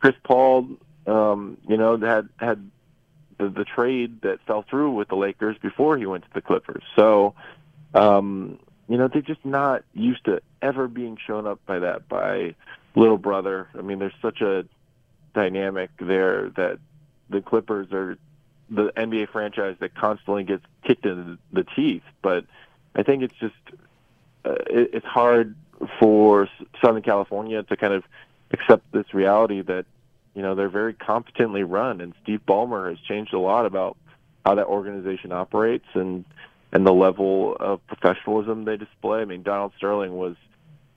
Chris 0.01 0.15
Paul, 0.23 0.69
um, 1.07 1.57
you 1.67 1.77
know, 1.77 1.97
had 1.97 2.29
had 2.39 2.71
the, 3.39 3.49
the 3.49 3.65
trade 3.65 4.21
that 4.23 4.41
fell 4.47 4.65
through 4.69 4.93
with 4.93 5.09
the 5.09 5.17
Lakers 5.17 5.57
before 5.59 5.97
he 5.97 6.07
went 6.07 6.25
to 6.25 6.31
the 6.35 6.43
Clippers. 6.43 6.83
So, 6.97 7.35
um, 7.95 8.59
you 8.89 8.99
know, 8.99 9.09
they're 9.09 9.23
just 9.23 9.45
not 9.45 9.85
used 9.95 10.25
to 10.27 10.43
ever 10.61 10.89
being 10.89 11.19
shown 11.27 11.47
up 11.47 11.61
by 11.67 11.79
that 11.79 12.09
by 12.09 12.55
little 12.95 13.19
brother. 13.19 13.69
I 13.77 13.83
mean, 13.83 13.99
there's 13.99 14.13
such 14.21 14.41
a 14.41 14.67
dynamic 15.35 15.91
there 15.99 16.51
that 16.51 16.79
the 17.31 17.41
Clippers 17.41 17.91
are 17.93 18.19
the 18.71 18.93
NBA 18.97 19.31
franchise 19.31 19.77
that 19.81 19.95
constantly 19.95 20.45
gets 20.45 20.65
kicked 20.85 21.05
in 21.07 21.39
the 21.53 21.65
teeth, 21.65 22.03
but 22.23 22.45
I 22.95 23.03
think 23.03 23.23
it's 23.23 23.35
just 23.41 23.55
uh, 24.45 24.53
it, 24.67 24.91
it's 24.95 25.07
hard 25.07 25.55
for 25.99 26.49
Southern 26.83 27.03
California 27.03 27.63
to 27.63 27.77
kind 27.77 27.93
of 27.93 28.05
accept 28.53 28.91
this 28.93 29.13
reality 29.13 29.63
that 29.63 29.87
you 30.35 30.43
know 30.43 30.55
they're 30.55 30.69
very 30.69 30.95
competently 30.95 31.63
run, 31.63 32.01
and 32.01 32.15
Steve 32.23 32.41
Ballmer 32.47 32.91
has 32.91 32.99
changed 33.01 33.33
a 33.33 33.39
lot 33.39 33.67
about 33.67 33.97
how 34.45 34.55
that 34.55 34.67
organization 34.67 35.33
operates 35.33 35.87
and 35.95 36.25
and 36.73 36.87
the 36.87 36.93
level 36.93 37.57
of 37.61 37.87
professionalism 37.87 38.65
they 38.65 38.77
display. 38.77 39.21
I 39.21 39.25
mean, 39.25 39.43
Donald 39.43 39.73
Sterling 39.77 40.17
was 40.17 40.35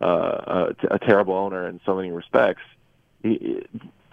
uh, 0.01 0.74
a, 0.89 0.96
a 0.96 1.00
terrible 1.00 1.36
owner 1.36 1.68
in 1.68 1.80
so 1.86 1.96
many 1.96 2.12
respects. 2.12 2.63
He, 3.22 3.63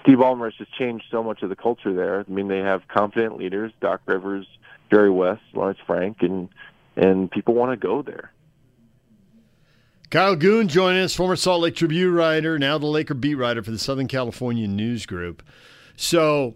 Steve 0.03 0.19
Ballmer 0.19 0.45
has 0.45 0.55
just 0.55 0.75
changed 0.75 1.07
so 1.11 1.23
much 1.23 1.43
of 1.43 1.49
the 1.49 1.57
culture 1.57 1.95
there. 1.95 2.21
I 2.21 2.31
mean, 2.31 2.49
they 2.49 2.59
have 2.59 2.87
confident 2.89 3.39
leaders: 3.39 3.73
Doc 3.81 4.03
Rivers, 4.07 4.47
Jerry 4.91 5.11
West, 5.11 5.43
Lawrence 5.55 5.79
Frank, 5.87 6.19
and 6.23 6.49
and 6.97 7.31
people 7.31 7.55
want 7.55 7.73
to 7.73 7.77
go 7.77 8.03
there. 8.03 8.33
Kyle 10.11 10.37
Goon 10.37 10.69
joining 10.69 11.03
us, 11.03 11.15
former 11.15 11.35
Salt 11.35 11.63
Lake 11.63 11.75
Tribune 11.75 12.13
writer, 12.15 12.59
now 12.59 12.79
the 12.79 12.87
Laker 12.87 13.15
beat 13.15 13.35
writer 13.35 13.63
for 13.63 13.71
the 13.73 13.79
Southern 13.79 14.07
California 14.07 14.69
News 14.69 15.07
Group. 15.07 15.43
So, 15.97 16.55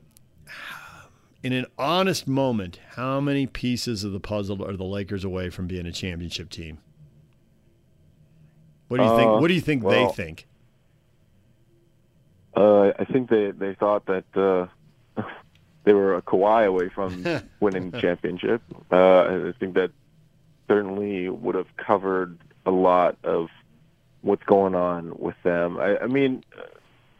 in 1.42 1.52
an 1.52 1.66
honest 1.76 2.28
moment, 2.28 2.78
how 2.90 3.20
many 3.20 3.46
pieces 3.46 4.04
of 4.04 4.12
the 4.12 4.20
puzzle 4.20 4.64
are 4.64 4.76
the 4.76 4.84
Lakers 4.84 5.24
away 5.24 5.50
from 5.50 5.66
being 5.66 5.86
a 5.86 5.92
championship 5.92 6.50
team? 6.50 6.78
What 8.88 8.98
do 8.98 9.04
you 9.04 9.16
think? 9.16 9.28
Uh, 9.30 9.38
What 9.38 9.48
do 9.48 9.54
you 9.54 9.60
think 9.60 9.82
well- 9.82 10.08
they 10.08 10.14
think? 10.14 10.46
Uh, 12.56 12.92
I 12.98 13.04
think 13.04 13.30
they 13.30 13.52
they 13.52 13.74
thought 13.74 14.06
that 14.06 14.24
uh, 14.36 15.22
they 15.84 15.92
were 15.92 16.16
a 16.16 16.22
Kawhi 16.22 16.66
away 16.66 16.88
from 16.88 17.24
winning 17.60 17.90
the 17.90 18.00
championship. 18.00 18.62
Uh, 18.90 19.48
I 19.48 19.52
think 19.60 19.74
that 19.74 19.90
certainly 20.68 21.28
would 21.28 21.54
have 21.54 21.76
covered 21.76 22.38
a 22.66 22.70
lot 22.70 23.16
of 23.24 23.48
what's 24.20 24.44
going 24.44 24.74
on 24.74 25.18
with 25.18 25.36
them. 25.42 25.78
I, 25.78 25.98
I 25.98 26.06
mean, 26.06 26.44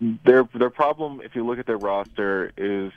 their 0.00 0.48
their 0.54 0.70
problem, 0.70 1.20
if 1.24 1.34
you 1.34 1.44
look 1.44 1.58
at 1.58 1.66
their 1.66 1.78
roster, 1.78 2.52
is 2.56 2.92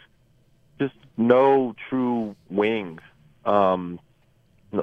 just 0.80 0.96
no 1.18 1.76
true 1.90 2.36
wings. 2.50 3.02
Um, 3.46 4.00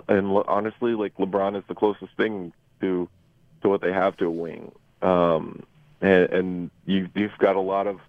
and 0.08 0.34
lo- 0.34 0.44
honestly, 0.48 0.94
like 0.94 1.16
LeBron 1.16 1.56
is 1.56 1.64
the 1.68 1.74
closest 1.74 2.12
thing 2.16 2.52
to 2.80 3.08
to 3.62 3.68
what 3.68 3.80
they 3.80 3.92
have 3.92 4.16
to 4.18 4.26
a 4.26 4.30
wing. 4.30 4.72
Um, 5.02 5.62
and, 6.00 6.30
and 6.30 6.70
you, 6.86 7.08
you've 7.14 7.36
got 7.38 7.56
a 7.56 7.60
lot 7.60 7.86
of 7.86 8.00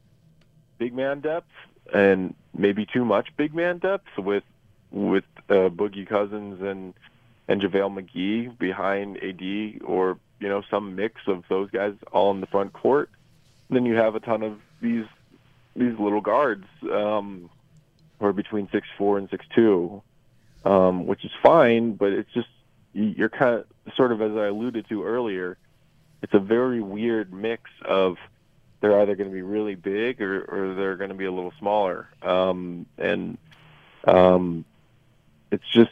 big 0.77 0.93
man 0.93 1.19
depth 1.19 1.49
and 1.93 2.35
maybe 2.55 2.85
too 2.85 3.03
much 3.03 3.29
big 3.35 3.53
man 3.53 3.79
depth 3.79 4.17
with 4.17 4.43
with 4.91 5.25
uh, 5.49 5.69
Boogie 5.69 6.07
Cousins 6.07 6.61
and 6.61 6.93
and 7.50 7.62
JaVale 7.62 7.94
McGee 7.94 8.58
behind 8.58 9.18
AD 9.18 9.82
or 9.84 10.18
you 10.39 10.48
know 10.48 10.62
some 10.72 10.96
mix 10.96 11.22
of 11.27 11.44
those 11.50 11.70
guys 11.70 11.94
all 12.13 12.32
in 12.32 12.39
the 12.39 12.48
front 12.48 12.72
court. 12.72 13.10
And 13.68 13.75
then 13.75 13.86
you 13.86 13.96
have 13.96 14.15
a 14.15 14.22
ton 14.22 14.41
of 14.41 14.58
these 14.82 15.06
these 15.75 16.00
little 16.00 16.22
guards 16.22 16.65
um, 16.89 17.50
who 18.20 18.25
are 18.25 18.34
between 18.34 18.70
six 18.72 18.88
four 18.98 19.18
and 19.18 19.29
six 19.29 19.46
two, 19.53 20.01
um, 20.63 21.06
which 21.06 21.25
is 21.25 21.32
fine, 21.44 21.96
but 21.96 22.13
it's 22.13 22.32
just 22.34 22.48
you're 22.94 23.29
kind 23.29 23.56
of 23.56 23.94
sort 23.96 24.13
of 24.13 24.22
as 24.22 24.32
I 24.38 24.46
alluded 24.46 24.88
to 24.88 25.03
earlier 25.03 25.58
it's 26.22 26.34
a 26.34 26.39
very 26.39 26.82
weird 26.82 27.34
mix 27.34 27.70
of 27.86 28.18
they're 28.82 29.00
either 29.01 29.15
going 29.15 29.29
to 29.29 29.34
be 29.34 29.41
really 29.41 29.75
big 29.75 30.22
or, 30.22 30.44
or 30.44 30.75
they're 30.75 30.96
going 30.96 31.10
to 31.10 31.15
be 31.15 31.25
a 31.25 31.32
little 31.32 31.53
smaller. 31.60 32.10
Um, 32.22 32.86
and 32.98 33.38
um, 34.06 34.65
it's 35.51 35.68
just 35.74 35.91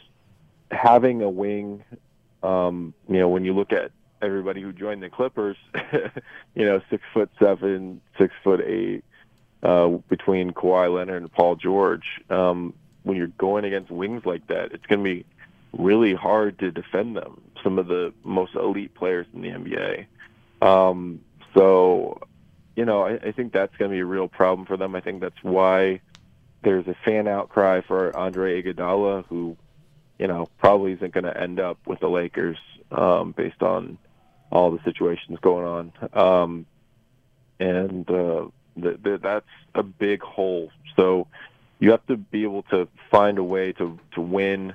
having 0.70 1.22
a 1.22 1.30
wing. 1.30 1.84
Um, 2.42 2.94
you 3.08 3.18
know, 3.18 3.28
when 3.28 3.44
you 3.44 3.54
look 3.54 3.72
at 3.72 3.90
everybody 4.22 4.60
who 4.62 4.72
joined 4.72 5.02
the 5.02 5.10
Clippers, 5.10 5.56
you 6.54 6.64
know, 6.64 6.80
six 6.90 7.02
foot 7.12 7.30
seven, 7.38 8.00
six 8.16 8.34
foot 8.42 8.60
eight, 8.60 9.04
uh, 9.62 9.88
between 10.08 10.52
Kawhi 10.52 10.92
Leonard 10.94 11.22
and 11.22 11.32
Paul 11.32 11.56
George. 11.56 12.20
Um, 12.30 12.74
when 13.02 13.16
you're 13.16 13.28
going 13.28 13.64
against 13.64 13.90
wings 13.90 14.24
like 14.24 14.46
that, 14.48 14.72
it's 14.72 14.86
going 14.86 15.02
to 15.02 15.04
be 15.04 15.24
really 15.72 16.14
hard 16.14 16.58
to 16.58 16.70
defend 16.70 17.16
them. 17.16 17.40
Some 17.62 17.78
of 17.78 17.86
the 17.86 18.12
most 18.22 18.54
elite 18.54 18.94
players 18.94 19.26
in 19.32 19.42
the 19.42 19.48
NBA. 19.48 20.06
Um, 20.66 21.20
so, 21.54 22.20
you 22.76 22.84
know, 22.84 23.02
I, 23.02 23.14
I 23.14 23.32
think 23.32 23.52
that's 23.52 23.76
going 23.76 23.90
to 23.90 23.94
be 23.94 24.00
a 24.00 24.04
real 24.04 24.28
problem 24.28 24.66
for 24.66 24.76
them. 24.76 24.94
I 24.94 25.00
think 25.00 25.20
that's 25.20 25.42
why 25.42 26.00
there's 26.62 26.86
a 26.86 26.94
fan 27.04 27.28
outcry 27.28 27.80
for 27.80 28.16
Andre 28.16 28.62
Iguodala, 28.62 29.24
who, 29.26 29.56
you 30.18 30.26
know, 30.26 30.48
probably 30.58 30.92
isn't 30.92 31.12
going 31.12 31.24
to 31.24 31.40
end 31.40 31.60
up 31.60 31.78
with 31.86 32.00
the 32.00 32.08
Lakers 32.08 32.58
um, 32.90 33.32
based 33.32 33.62
on 33.62 33.98
all 34.50 34.70
the 34.70 34.82
situations 34.84 35.38
going 35.40 35.66
on. 35.66 35.92
Um, 36.12 36.66
and 37.60 38.08
uh, 38.10 38.46
th- 38.80 39.02
th- 39.02 39.20
that's 39.20 39.46
a 39.74 39.82
big 39.82 40.22
hole. 40.22 40.70
So 40.96 41.26
you 41.78 41.90
have 41.92 42.06
to 42.06 42.16
be 42.16 42.42
able 42.42 42.62
to 42.64 42.88
find 43.10 43.38
a 43.38 43.44
way 43.44 43.72
to 43.72 43.98
to 44.12 44.20
win, 44.20 44.74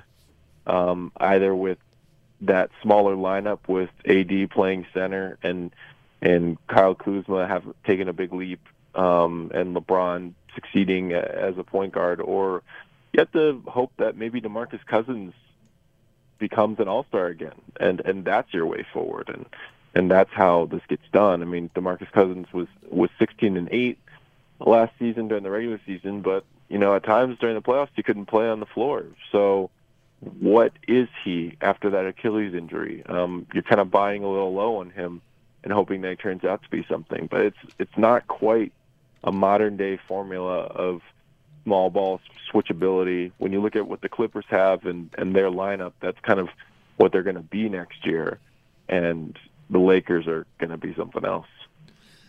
um, 0.66 1.12
either 1.16 1.54
with 1.54 1.78
that 2.42 2.70
smaller 2.82 3.16
lineup 3.16 3.60
with 3.68 3.90
AD 4.06 4.50
playing 4.50 4.86
center 4.92 5.38
and 5.42 5.70
and 6.22 6.56
Kyle 6.68 6.94
Kuzma 6.94 7.46
have 7.46 7.64
taken 7.84 8.08
a 8.08 8.12
big 8.14 8.32
leap, 8.32 8.60
um, 8.94 9.50
and 9.54 9.76
LeBron 9.76 10.32
succeeding 10.54 11.12
as 11.12 11.58
a 11.58 11.64
point 11.64 11.92
guard, 11.92 12.20
or 12.20 12.62
you 13.14 13.20
have 13.20 13.30
to 13.32 13.62
hope 13.70 13.92
that 13.98 14.16
maybe 14.16 14.40
DeMarcus 14.40 14.84
Cousins 14.84 15.34
becomes 16.38 16.80
an 16.80 16.88
All 16.88 17.04
Star 17.04 17.26
again, 17.28 17.54
and 17.78 18.00
and 18.00 18.24
that's 18.24 18.52
your 18.52 18.66
way 18.66 18.84
forward, 18.92 19.28
and 19.28 19.46
and 19.94 20.10
that's 20.10 20.32
how 20.32 20.66
this 20.66 20.82
gets 20.88 21.04
done. 21.12 21.40
I 21.40 21.44
mean, 21.44 21.70
DeMarcus 21.76 22.10
Cousins 22.10 22.48
was 22.52 22.66
was 22.90 23.10
16 23.20 23.56
and 23.56 23.68
eight 23.70 23.98
last 24.58 24.92
season 24.98 25.28
during 25.28 25.44
the 25.44 25.50
regular 25.50 25.80
season, 25.86 26.22
but 26.22 26.44
you 26.68 26.76
know 26.76 26.96
at 26.96 27.04
times 27.04 27.38
during 27.38 27.54
the 27.54 27.62
playoffs 27.62 27.90
he 27.94 28.02
couldn't 28.02 28.26
play 28.26 28.48
on 28.48 28.58
the 28.58 28.66
floor, 28.66 29.06
so 29.30 29.70
what 30.40 30.72
is 30.88 31.06
he 31.22 31.56
after 31.60 31.90
that 31.90 32.06
Achilles 32.06 32.52
injury? 32.52 33.04
Um, 33.06 33.46
you're 33.54 33.62
kind 33.62 33.80
of 33.80 33.92
buying 33.92 34.24
a 34.24 34.28
little 34.28 34.52
low 34.52 34.78
on 34.78 34.90
him 34.90 35.22
and 35.62 35.72
hoping 35.72 36.00
that 36.00 36.10
it 36.10 36.18
turns 36.18 36.42
out 36.42 36.64
to 36.64 36.68
be 36.68 36.84
something, 36.88 37.28
but 37.30 37.42
it's 37.42 37.58
it's 37.78 37.96
not 37.96 38.26
quite 38.26 38.72
a 39.22 39.30
modern 39.30 39.76
day 39.76 40.00
formula 40.08 40.62
of 40.62 41.00
small 41.64 41.90
ball 41.90 42.20
switchability. 42.52 43.32
When 43.38 43.52
you 43.52 43.60
look 43.60 43.74
at 43.74 43.88
what 43.88 44.00
the 44.00 44.08
Clippers 44.08 44.44
have 44.48 44.86
and 44.86 45.10
and 45.18 45.34
their 45.34 45.50
lineup, 45.50 45.92
that's 46.00 46.20
kind 46.20 46.38
of 46.38 46.48
what 46.96 47.10
they're 47.12 47.22
going 47.22 47.36
to 47.36 47.42
be 47.42 47.68
next 47.68 48.06
year, 48.06 48.38
and 48.88 49.36
the 49.70 49.80
Lakers 49.80 50.26
are 50.28 50.46
going 50.58 50.70
to 50.70 50.76
be 50.76 50.94
something 50.94 51.24
else. 51.24 51.46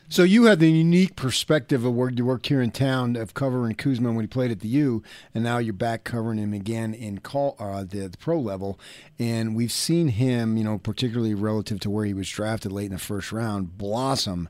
So 0.08 0.22
you 0.22 0.46
had 0.46 0.60
the 0.60 0.72
unique 0.72 1.16
perspective 1.16 1.84
of 1.84 1.96
where 1.96 2.12
you 2.12 2.26
worked 2.26 2.46
here 2.46 2.62
in 2.62 2.70
town 2.70 3.16
of 3.16 3.34
covering 3.34 3.74
Kuzma 3.74 4.12
when 4.12 4.22
he 4.22 4.28
played 4.28 4.52
at 4.52 4.60
the 4.60 4.68
U, 4.68 5.02
and 5.34 5.44
now 5.44 5.58
you're 5.58 5.74
back 5.74 6.04
covering 6.04 6.38
him 6.38 6.54
again 6.54 6.94
in 6.94 7.20
call 7.20 7.56
uh, 7.58 7.84
the, 7.84 8.08
the 8.08 8.18
pro 8.18 8.40
level. 8.40 8.80
And 9.18 9.56
we've 9.56 9.72
seen 9.72 10.10
him, 10.10 10.58
you 10.58 10.64
know, 10.64 10.78
particularly 10.78 11.34
relative 11.34 11.80
to 11.82 11.90
where 11.90 12.06
he 12.06 12.14
was 12.14 12.30
drafted 12.30 12.72
late 12.72 12.86
in 12.86 12.92
the 12.92 13.00
first 13.00 13.32
round, 13.32 13.80
blossom. 13.80 14.48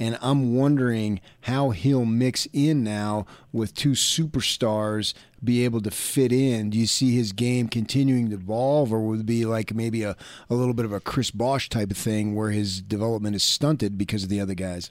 And 0.00 0.18
I'm 0.22 0.56
wondering 0.56 1.20
how 1.42 1.70
he'll 1.70 2.06
mix 2.06 2.48
in 2.54 2.82
now 2.82 3.26
with 3.52 3.74
two 3.74 3.90
superstars, 3.90 5.12
be 5.44 5.62
able 5.62 5.82
to 5.82 5.90
fit 5.90 6.32
in. 6.32 6.70
Do 6.70 6.78
you 6.78 6.86
see 6.86 7.14
his 7.14 7.32
game 7.32 7.68
continuing 7.68 8.30
to 8.30 8.36
evolve, 8.36 8.94
or 8.94 9.00
would 9.00 9.20
it 9.20 9.26
be 9.26 9.44
like 9.44 9.74
maybe 9.74 10.02
a, 10.02 10.16
a 10.48 10.54
little 10.54 10.72
bit 10.72 10.86
of 10.86 10.92
a 10.94 11.00
Chris 11.00 11.30
Bosh 11.30 11.68
type 11.68 11.90
of 11.90 11.98
thing 11.98 12.34
where 12.34 12.50
his 12.50 12.80
development 12.80 13.36
is 13.36 13.42
stunted 13.42 13.98
because 13.98 14.22
of 14.22 14.30
the 14.30 14.40
other 14.40 14.54
guys? 14.54 14.90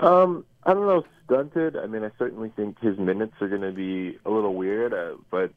Um, 0.00 0.44
I 0.64 0.74
don't 0.74 0.86
know, 0.86 1.04
stunted. 1.24 1.76
I 1.76 1.86
mean, 1.86 2.02
I 2.02 2.10
certainly 2.18 2.50
think 2.56 2.80
his 2.80 2.98
minutes 2.98 3.34
are 3.40 3.48
going 3.48 3.62
to 3.62 3.70
be 3.70 4.18
a 4.26 4.30
little 4.30 4.54
weird, 4.54 4.92
uh, 4.92 5.14
but 5.30 5.52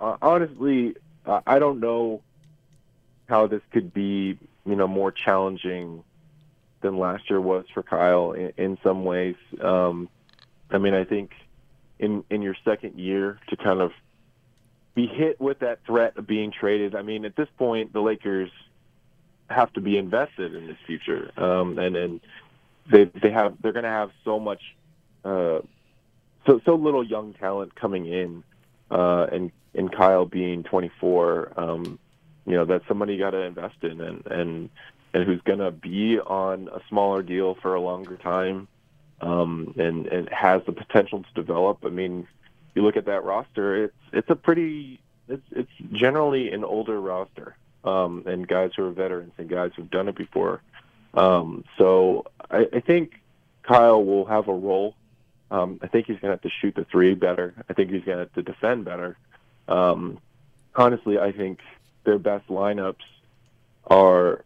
uh, 0.00 0.16
honestly, 0.20 0.96
uh, 1.24 1.40
I 1.46 1.60
don't 1.60 1.78
know 1.78 2.22
how 3.28 3.46
this 3.46 3.62
could 3.70 3.94
be, 3.94 4.36
you 4.64 4.74
know, 4.74 4.88
more 4.88 5.12
challenging 5.12 6.02
than 6.86 6.98
last 6.98 7.28
year 7.28 7.40
was 7.40 7.64
for 7.74 7.82
Kyle 7.82 8.32
in, 8.32 8.52
in 8.56 8.78
some 8.82 9.04
ways. 9.04 9.36
Um, 9.60 10.08
I 10.70 10.78
mean, 10.78 10.94
I 10.94 11.04
think 11.04 11.32
in 11.98 12.24
in 12.30 12.42
your 12.42 12.56
second 12.64 12.98
year 12.98 13.38
to 13.48 13.56
kind 13.56 13.80
of 13.80 13.92
be 14.94 15.06
hit 15.06 15.40
with 15.40 15.58
that 15.60 15.80
threat 15.86 16.16
of 16.16 16.26
being 16.26 16.50
traded. 16.50 16.94
I 16.94 17.02
mean, 17.02 17.24
at 17.24 17.36
this 17.36 17.48
point, 17.58 17.92
the 17.92 18.00
Lakers 18.00 18.50
have 19.48 19.72
to 19.74 19.80
be 19.80 19.96
invested 19.96 20.54
in 20.54 20.66
this 20.66 20.78
future, 20.86 21.30
um, 21.36 21.78
and 21.78 21.96
and 21.96 22.20
they 22.90 23.04
they 23.04 23.30
have 23.30 23.54
they're 23.60 23.72
going 23.72 23.84
to 23.84 23.90
have 23.90 24.10
so 24.24 24.40
much 24.40 24.62
uh, 25.24 25.60
so 26.46 26.60
so 26.64 26.74
little 26.74 27.04
young 27.04 27.34
talent 27.34 27.74
coming 27.74 28.06
in, 28.06 28.44
uh, 28.90 29.26
and 29.30 29.52
and 29.74 29.92
Kyle 29.92 30.24
being 30.24 30.62
24, 30.62 31.52
um, 31.56 31.98
you 32.46 32.52
know 32.52 32.64
that's 32.64 32.86
somebody 32.88 33.14
you 33.14 33.18
got 33.18 33.30
to 33.30 33.42
invest 33.42 33.76
in, 33.82 34.00
and 34.00 34.26
and 34.26 34.70
and 35.16 35.24
who's 35.24 35.40
going 35.42 35.60
to 35.60 35.70
be 35.70 36.20
on 36.20 36.68
a 36.68 36.80
smaller 36.90 37.22
deal 37.22 37.54
for 37.54 37.74
a 37.74 37.80
longer 37.80 38.16
time, 38.16 38.68
um, 39.22 39.74
and 39.78 40.06
and 40.08 40.28
has 40.28 40.60
the 40.66 40.72
potential 40.72 41.22
to 41.22 41.28
develop. 41.34 41.78
I 41.86 41.88
mean, 41.88 42.28
you 42.74 42.82
look 42.82 42.98
at 42.98 43.06
that 43.06 43.24
roster, 43.24 43.84
it's 43.84 43.96
it's 44.12 44.28
a 44.28 44.36
pretty 44.36 45.00
it's 45.26 45.46
it's 45.52 45.70
generally 45.92 46.52
an 46.52 46.64
older 46.64 47.00
roster, 47.00 47.56
um, 47.82 48.24
and 48.26 48.46
guys 48.46 48.72
who 48.76 48.84
are 48.84 48.90
veterans 48.90 49.32
and 49.38 49.48
guys 49.48 49.70
who've 49.74 49.90
done 49.90 50.08
it 50.08 50.16
before. 50.16 50.60
Um, 51.14 51.64
so 51.78 52.26
I, 52.50 52.68
I 52.74 52.80
think 52.80 53.22
Kyle 53.62 54.04
will 54.04 54.26
have 54.26 54.48
a 54.48 54.54
role. 54.54 54.94
Um, 55.50 55.80
I 55.82 55.86
think 55.86 56.08
he's 56.08 56.16
going 56.16 56.28
to 56.28 56.32
have 56.32 56.42
to 56.42 56.50
shoot 56.50 56.74
the 56.74 56.84
three 56.84 57.14
better. 57.14 57.54
I 57.70 57.72
think 57.72 57.90
he's 57.90 58.04
going 58.04 58.18
to 58.18 58.24
have 58.24 58.34
to 58.34 58.42
defend 58.42 58.84
better. 58.84 59.16
Um, 59.66 60.18
honestly, 60.74 61.18
I 61.18 61.32
think 61.32 61.60
their 62.04 62.18
best 62.18 62.48
lineups 62.48 62.96
are, 63.86 64.44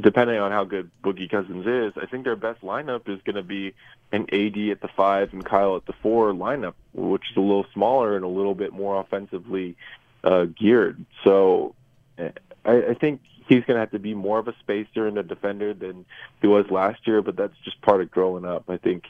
depending 0.00 0.38
on 0.38 0.52
how 0.52 0.64
good 0.64 0.90
Boogie 1.02 1.30
Cousins 1.30 1.66
is, 1.66 1.92
I 2.00 2.06
think 2.06 2.24
their 2.24 2.36
best 2.36 2.60
lineup 2.62 3.08
is 3.08 3.20
going 3.24 3.36
to 3.36 3.42
be 3.42 3.74
an 4.12 4.22
AD 4.32 4.58
at 4.70 4.80
the 4.80 4.88
five 4.96 5.32
and 5.32 5.44
Kyle 5.44 5.76
at 5.76 5.86
the 5.86 5.94
four 6.02 6.32
lineup, 6.32 6.74
which 6.92 7.30
is 7.30 7.36
a 7.36 7.40
little 7.40 7.66
smaller 7.72 8.16
and 8.16 8.24
a 8.24 8.28
little 8.28 8.54
bit 8.54 8.72
more 8.72 9.00
offensively 9.00 9.76
uh, 10.24 10.44
geared. 10.44 11.04
So 11.24 11.74
I, 12.18 12.32
I 12.64 12.94
think 12.94 13.22
he's 13.48 13.64
going 13.64 13.76
to 13.76 13.80
have 13.80 13.92
to 13.92 13.98
be 13.98 14.14
more 14.14 14.38
of 14.38 14.48
a 14.48 14.54
spacer 14.60 15.06
and 15.06 15.16
a 15.18 15.22
defender 15.22 15.72
than 15.72 16.04
he 16.40 16.46
was 16.46 16.70
last 16.70 17.06
year, 17.06 17.22
but 17.22 17.36
that's 17.36 17.56
just 17.64 17.80
part 17.80 18.00
of 18.00 18.10
growing 18.10 18.44
up. 18.44 18.64
I 18.68 18.76
think 18.76 19.04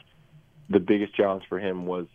the 0.69 0.79
biggest 0.79 1.13
challenge 1.15 1.43
for 1.49 1.59
him 1.59 1.85
was, 1.85 2.07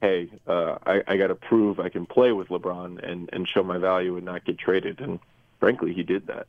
hey, 0.00 0.28
uh, 0.46 0.78
I, 0.84 1.02
I 1.06 1.16
got 1.16 1.28
to 1.28 1.34
prove 1.34 1.80
I 1.80 1.88
can 1.88 2.06
play 2.06 2.32
with 2.32 2.48
LeBron 2.48 3.02
and, 3.02 3.30
and 3.32 3.48
show 3.48 3.62
my 3.62 3.78
value 3.78 4.16
and 4.16 4.24
not 4.24 4.44
get 4.44 4.58
traded. 4.58 5.00
And 5.00 5.18
frankly, 5.60 5.92
he 5.94 6.02
did 6.02 6.26
that. 6.26 6.46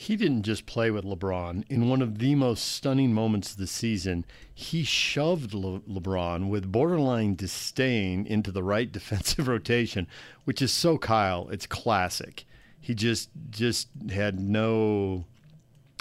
He 0.00 0.14
didn't 0.14 0.44
just 0.44 0.64
play 0.64 0.92
with 0.92 1.04
LeBron. 1.04 1.64
In 1.68 1.88
one 1.88 2.02
of 2.02 2.20
the 2.20 2.36
most 2.36 2.64
stunning 2.64 3.12
moments 3.12 3.50
of 3.50 3.56
the 3.56 3.66
season, 3.66 4.24
he 4.54 4.84
shoved 4.84 5.52
Le- 5.52 5.80
LeBron 5.80 6.48
with 6.48 6.70
borderline 6.70 7.34
disdain 7.34 8.24
into 8.24 8.52
the 8.52 8.62
right 8.62 8.92
defensive 8.92 9.48
rotation, 9.48 10.06
which 10.44 10.62
is 10.62 10.70
so 10.70 10.98
Kyle. 10.98 11.48
It's 11.48 11.66
classic. 11.66 12.46
He 12.80 12.94
just 12.94 13.30
just 13.50 13.88
had 14.08 14.38
no 14.38 15.24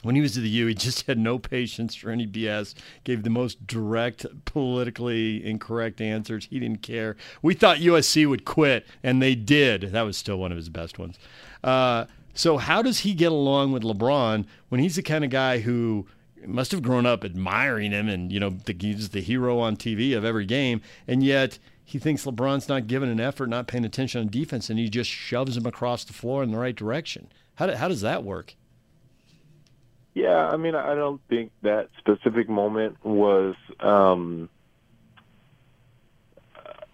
when 0.04 0.14
he 0.14 0.22
was 0.22 0.38
at 0.38 0.44
the 0.44 0.50
U, 0.50 0.68
he 0.68 0.76
just 0.76 1.08
had 1.08 1.18
no 1.18 1.40
patience 1.40 1.96
for 1.96 2.12
any 2.12 2.28
BS. 2.28 2.76
Gave 3.04 3.24
the 3.24 3.32
most 3.32 3.66
direct, 3.66 4.28
politically 4.46 5.44
incorrect 5.44 6.02
answers. 6.02 6.48
He 6.52 6.60
didn't 6.60 6.84
care. 6.84 7.16
We 7.42 7.56
thought 7.56 7.78
USC 7.78 8.30
would 8.30 8.46
quit, 8.46 8.86
and 9.02 9.24
they 9.24 9.34
did. 9.34 9.82
That 9.82 10.04
was 10.04 10.18
still 10.18 10.38
one 10.38 10.52
of 10.52 10.58
his 10.58 10.70
best 10.70 11.00
ones. 11.00 11.18
Uh, 11.64 12.06
so 12.38 12.58
how 12.58 12.82
does 12.82 13.00
he 13.00 13.14
get 13.14 13.32
along 13.32 13.72
with 13.72 13.82
LeBron 13.82 14.46
when 14.70 14.80
he's 14.80 14.96
the 14.96 15.02
kind 15.02 15.24
of 15.24 15.32
guy 15.32 15.60
who 15.60 16.06
must 16.46 16.72
have 16.72 16.84
grown 16.84 17.06
up 17.06 17.26
admiring 17.26 17.92
him 17.92 18.08
and 18.08 18.32
you 18.32 18.40
know 18.40 18.52
the, 18.52 18.76
he's 18.80 19.10
the 19.10 19.22
hero 19.22 19.60
on 19.60 19.76
TV 19.76 20.16
of 20.16 20.24
every 20.24 20.46
game, 20.46 20.82
and 21.08 21.24
yet 21.24 21.58
he 21.84 21.98
thinks 21.98 22.26
LeBron's 22.26 22.70
not 22.70 22.86
giving 22.86 23.10
an 23.10 23.20
effort, 23.20 23.48
not 23.48 23.68
paying 23.68 23.86
attention 23.86 24.22
on 24.22 24.28
defense, 24.28 24.70
and 24.70 24.78
he 24.78 24.88
just 24.88 25.10
shoves 25.10 25.58
him 25.58 25.66
across 25.66 26.04
the 26.04 26.14
floor 26.14 26.44
in 26.44 26.52
the 26.52 26.58
right 26.58 26.76
direction. 26.76 27.30
How, 27.56 27.66
do, 27.66 27.74
how 27.74 27.88
does 27.88 28.02
that 28.02 28.24
work? 28.24 28.56
Yeah, 30.14 30.48
I 30.48 30.58
mean, 30.58 30.76
I 30.76 30.96
don't 30.96 31.22
think 31.30 31.52
that 31.62 31.90
specific 31.98 32.50
moment 32.50 32.98
was. 33.04 33.56
Um, 33.80 34.50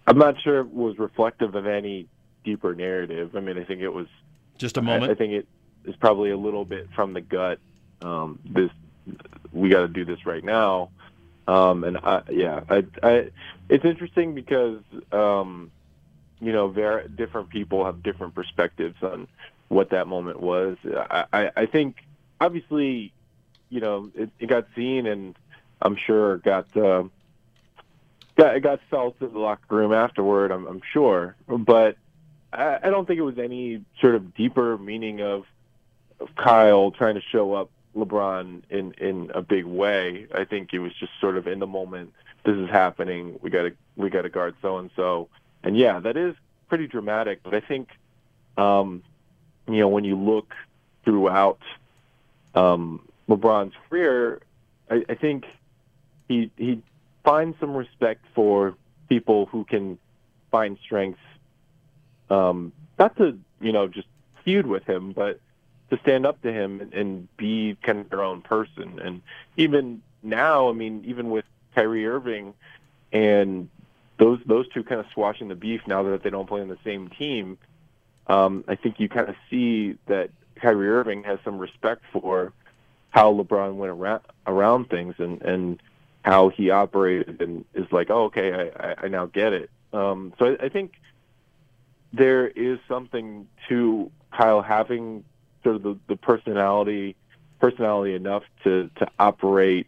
I'm 0.05 0.17
not 0.17 0.35
sure 0.41 0.59
it 0.59 0.71
was 0.71 0.97
reflective 0.99 1.55
of 1.55 1.65
any 1.65 2.07
deeper 2.43 2.75
narrative. 2.75 3.35
I 3.35 3.39
mean, 3.39 3.57
I 3.57 3.63
think 3.63 3.81
it 3.81 3.89
was 3.89 4.07
just 4.57 4.77
a 4.77 4.81
moment. 4.81 5.09
I, 5.09 5.13
I 5.13 5.15
think 5.15 5.33
it 5.33 5.47
is 5.85 5.95
probably 5.95 6.31
a 6.31 6.37
little 6.37 6.65
bit 6.65 6.89
from 6.95 7.13
the 7.13 7.21
gut. 7.21 7.59
Um, 8.01 8.39
this 8.45 8.71
we 9.51 9.69
got 9.69 9.81
to 9.81 9.87
do 9.87 10.05
this 10.05 10.25
right 10.25 10.43
now. 10.43 10.89
Um, 11.47 11.83
and 11.83 11.97
I, 11.97 12.21
yeah, 12.29 12.61
I, 12.69 12.85
I, 13.01 13.29
it's 13.69 13.83
interesting 13.83 14.33
because 14.33 14.79
um, 15.11 15.71
you 16.43 16.51
know, 16.51 16.67
very 16.67 17.07
different 17.07 17.49
people 17.49 17.85
have 17.85 18.03
different 18.03 18.35
perspectives 18.35 19.01
on 19.01 19.27
what 19.69 19.89
that 19.91 20.07
moment 20.07 20.41
was. 20.41 20.77
I, 20.85 21.25
I, 21.31 21.51
I 21.55 21.65
think 21.65 21.97
obviously, 22.41 23.13
you 23.69 23.79
know, 23.79 24.11
it, 24.13 24.29
it 24.39 24.47
got 24.47 24.67
seen, 24.75 25.05
and 25.05 25.35
I'm 25.81 25.95
sure 25.95 26.37
got 26.39 26.75
uh, 26.75 27.03
got 28.37 28.55
it 28.57 28.59
got 28.59 28.81
felt 28.89 29.15
in 29.21 29.31
the 29.31 29.39
locker 29.39 29.75
room 29.75 29.93
afterward. 29.93 30.51
I'm, 30.51 30.67
I'm 30.67 30.81
sure, 30.91 31.35
but 31.47 31.97
I, 32.53 32.79
I 32.83 32.89
don't 32.89 33.07
think 33.07 33.19
it 33.19 33.23
was 33.23 33.37
any 33.37 33.83
sort 33.99 34.15
of 34.15 34.35
deeper 34.35 34.77
meaning 34.77 35.21
of, 35.21 35.45
of 36.19 36.29
Kyle 36.35 36.91
trying 36.91 37.15
to 37.15 37.21
show 37.21 37.53
up 37.53 37.69
LeBron 37.95 38.63
in 38.69 38.93
in 38.93 39.31
a 39.33 39.41
big 39.41 39.65
way. 39.65 40.27
I 40.33 40.45
think 40.45 40.73
it 40.73 40.79
was 40.79 40.93
just 40.93 41.11
sort 41.19 41.37
of 41.37 41.47
in 41.47 41.59
the 41.59 41.67
moment. 41.67 42.13
This 42.45 42.55
is 42.55 42.69
happening. 42.69 43.39
We 43.41 43.49
got 43.49 43.63
to 43.63 43.71
we 43.95 44.09
got 44.09 44.23
to 44.23 44.29
guard 44.29 44.55
so 44.61 44.77
and 44.77 44.89
so. 44.95 45.29
And 45.63 45.77
yeah, 45.77 45.99
that 45.99 46.17
is 46.17 46.35
pretty 46.69 46.87
dramatic. 46.87 47.41
But 47.43 47.53
I 47.53 47.59
think, 47.61 47.89
um, 48.57 49.03
you 49.67 49.79
know, 49.79 49.87
when 49.87 50.03
you 50.03 50.17
look 50.17 50.53
throughout 51.05 51.59
um, 52.55 53.07
LeBron's 53.29 53.73
career, 53.89 54.41
I, 54.89 55.03
I 55.07 55.15
think 55.15 55.45
he 56.27 56.51
he 56.57 56.81
finds 57.23 57.59
some 57.59 57.75
respect 57.75 58.25
for 58.33 58.75
people 59.07 59.45
who 59.45 59.63
can 59.63 59.97
find 60.51 60.77
strength 60.83 61.19
um, 62.29 62.71
not 62.99 63.15
to 63.17 63.39
you 63.61 63.71
know 63.71 63.87
just 63.87 64.07
feud 64.43 64.65
with 64.65 64.83
him, 64.85 65.11
but 65.11 65.39
to 65.89 65.99
stand 66.01 66.25
up 66.25 66.41
to 66.41 66.51
him 66.51 66.81
and, 66.81 66.93
and 66.93 67.37
be 67.37 67.77
kind 67.83 67.99
of 67.99 68.09
their 68.09 68.23
own 68.23 68.41
person. 68.41 68.99
And 68.99 69.21
even 69.57 70.01
now, 70.21 70.69
I 70.69 70.73
mean, 70.73 71.03
even 71.05 71.29
with 71.29 71.45
Kyrie 71.75 72.07
Irving 72.07 72.53
and 73.11 73.69
those 74.17 74.39
those 74.45 74.67
two 74.69 74.83
kind 74.83 74.99
of 74.99 75.07
swashing 75.13 75.47
the 75.47 75.55
beef 75.55 75.81
now 75.87 76.03
that 76.03 76.23
they 76.23 76.29
don't 76.29 76.47
play 76.47 76.61
on 76.61 76.67
the 76.67 76.77
same 76.83 77.09
team, 77.09 77.57
um, 78.27 78.63
I 78.67 78.75
think 78.75 78.99
you 78.99 79.09
kind 79.09 79.29
of 79.29 79.35
see 79.49 79.97
that 80.07 80.29
Kyrie 80.55 80.89
Irving 80.89 81.23
has 81.23 81.39
some 81.43 81.57
respect 81.57 82.03
for 82.11 82.53
how 83.09 83.33
LeBron 83.33 83.75
went 83.75 83.91
around 83.91 84.21
around 84.47 84.89
things 84.89 85.15
and 85.17 85.41
and 85.41 85.81
how 86.23 86.49
he 86.49 86.69
operated 86.69 87.41
and 87.41 87.65
is 87.73 87.91
like, 87.91 88.09
oh, 88.09 88.25
okay, 88.25 88.71
I, 88.79 89.05
I 89.05 89.07
now 89.09 89.25
get 89.25 89.51
it. 89.51 89.69
Um, 89.91 90.33
so 90.39 90.45
I, 90.45 90.65
I 90.65 90.69
think 90.69 90.93
there 92.13 92.47
is 92.47 92.79
something 92.87 93.47
to 93.67 94.11
Kyle 94.31 94.61
having 94.61 95.25
sort 95.63 95.77
of 95.77 95.83
the, 95.83 95.97
the 96.07 96.15
personality 96.15 97.15
personality 97.59 98.13
enough 98.13 98.43
to 98.63 98.89
to 98.97 99.07
operate 99.19 99.87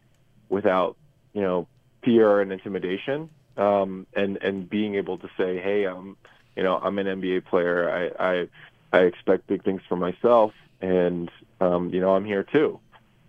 without 0.49 0.97
you 1.33 1.41
know 1.41 1.67
fear 2.03 2.41
and 2.41 2.51
intimidation 2.51 3.29
um, 3.57 4.07
and 4.15 4.38
and 4.41 4.69
being 4.69 4.95
able 4.95 5.17
to 5.17 5.29
say 5.38 5.59
hey 5.59 5.85
I'm 5.85 6.17
you 6.55 6.63
know 6.63 6.77
I'm 6.81 6.97
an 6.97 7.07
NBA 7.07 7.45
player. 7.45 7.89
I 8.19 8.31
I, 8.31 8.47
I 8.91 8.99
expect 9.01 9.47
big 9.47 9.63
things 9.63 9.81
for 9.88 9.95
myself 9.95 10.53
and 10.81 11.29
um, 11.61 11.89
you 11.93 12.01
know 12.01 12.15
I'm 12.15 12.25
here 12.25 12.43
too. 12.43 12.79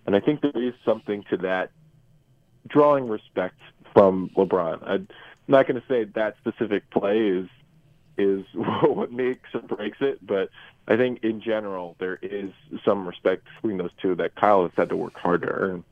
And 0.07 0.15
I 0.15 0.21
think 0.21 0.41
there 0.41 0.63
is 0.63 0.75
something 0.85 1.25
to 1.31 1.37
that 1.39 1.71
drawing 2.69 3.09
respect 3.09 3.59
from 3.93 4.31
LeBron. 4.37 4.79
I'm 4.87 5.09
not 5.49 5.67
going 5.67 5.81
to 5.81 5.87
say 5.89 6.05
that 6.05 6.37
specific 6.39 6.89
play 6.91 7.19
is 7.19 7.49
is 8.19 8.45
what 8.55 9.13
makes 9.13 9.49
or 9.55 9.61
breaks 9.61 9.99
it. 10.01 10.25
But 10.27 10.51
I 10.89 10.97
think 10.97 11.23
in 11.23 11.41
general 11.41 11.97
there 11.99 12.19
is 12.23 12.51
some 12.85 13.07
respect 13.07 13.47
between 13.57 13.79
those 13.79 13.91
two 14.01 14.15
that 14.17 14.35
Kyle 14.35 14.63
has 14.63 14.73
had 14.77 14.89
to 14.91 14.97
work 14.97 15.15
hard 15.17 15.43
to 15.43 15.49
earn. 15.49 15.85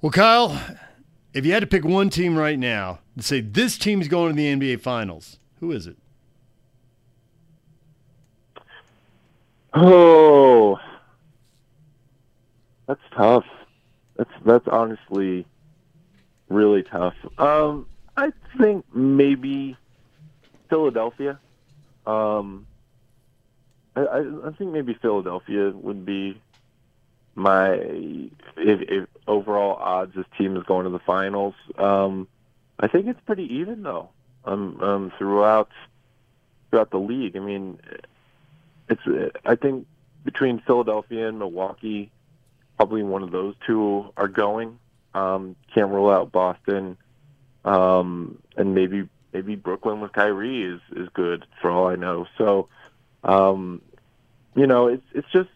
Well, 0.00 0.12
Kyle, 0.12 0.60
if 1.32 1.46
you 1.46 1.52
had 1.52 1.60
to 1.60 1.66
pick 1.66 1.84
one 1.84 2.10
team 2.10 2.36
right 2.36 2.58
now 2.58 3.00
and 3.14 3.24
say 3.24 3.40
this 3.40 3.78
team's 3.78 4.06
going 4.06 4.30
to 4.30 4.36
the 4.36 4.54
NBA 4.54 4.80
Finals, 4.80 5.38
who 5.60 5.72
is 5.72 5.86
it? 5.86 5.96
Oh, 9.72 10.78
that's 12.86 13.00
tough. 13.16 13.44
That's 14.16 14.30
that's 14.44 14.68
honestly 14.68 15.46
really 16.48 16.84
tough. 16.84 17.14
Um, 17.38 17.86
I 18.16 18.32
think 18.58 18.84
maybe 18.94 19.76
Philadelphia. 20.68 21.38
Um, 22.06 22.66
I, 23.96 24.00
I, 24.00 24.48
I 24.48 24.50
think 24.52 24.72
maybe 24.72 24.94
Philadelphia 24.94 25.70
would 25.70 26.04
be 26.04 26.40
my 27.34 27.72
if, 27.72 28.28
if 28.56 29.06
overall 29.26 29.76
odds 29.76 30.14
this 30.14 30.26
team 30.38 30.56
is 30.56 30.62
going 30.64 30.84
to 30.84 30.90
the 30.90 31.00
finals. 31.00 31.54
Um, 31.76 32.28
I 32.78 32.88
think 32.88 33.06
it's 33.06 33.20
pretty 33.26 33.52
even 33.54 33.82
though. 33.82 34.10
Um, 34.44 34.78
um, 34.82 35.12
throughout 35.16 35.70
throughout 36.70 36.90
the 36.90 36.98
league. 36.98 37.36
I 37.36 37.40
mean, 37.40 37.78
it's 38.88 39.00
I 39.44 39.54
think 39.54 39.86
between 40.24 40.60
Philadelphia 40.60 41.28
and 41.28 41.38
Milwaukee, 41.38 42.10
probably 42.76 43.02
one 43.02 43.22
of 43.22 43.30
those 43.30 43.54
two 43.66 44.12
are 44.16 44.28
going. 44.28 44.78
Um, 45.14 45.56
can't 45.72 45.90
rule 45.90 46.10
out 46.10 46.32
Boston 46.32 46.96
um, 47.64 48.38
and 48.56 48.74
maybe 48.74 49.08
maybe 49.32 49.56
Brooklyn 49.56 50.00
with 50.00 50.12
Kyrie 50.12 50.62
is 50.62 50.80
is 50.96 51.08
good 51.14 51.46
for 51.60 51.70
all 51.70 51.88
I 51.88 51.96
know. 51.96 52.26
So, 52.38 52.68
um, 53.22 53.82
you 54.54 54.66
know, 54.66 54.88
it's 54.88 55.06
it's 55.12 55.30
just 55.32 55.50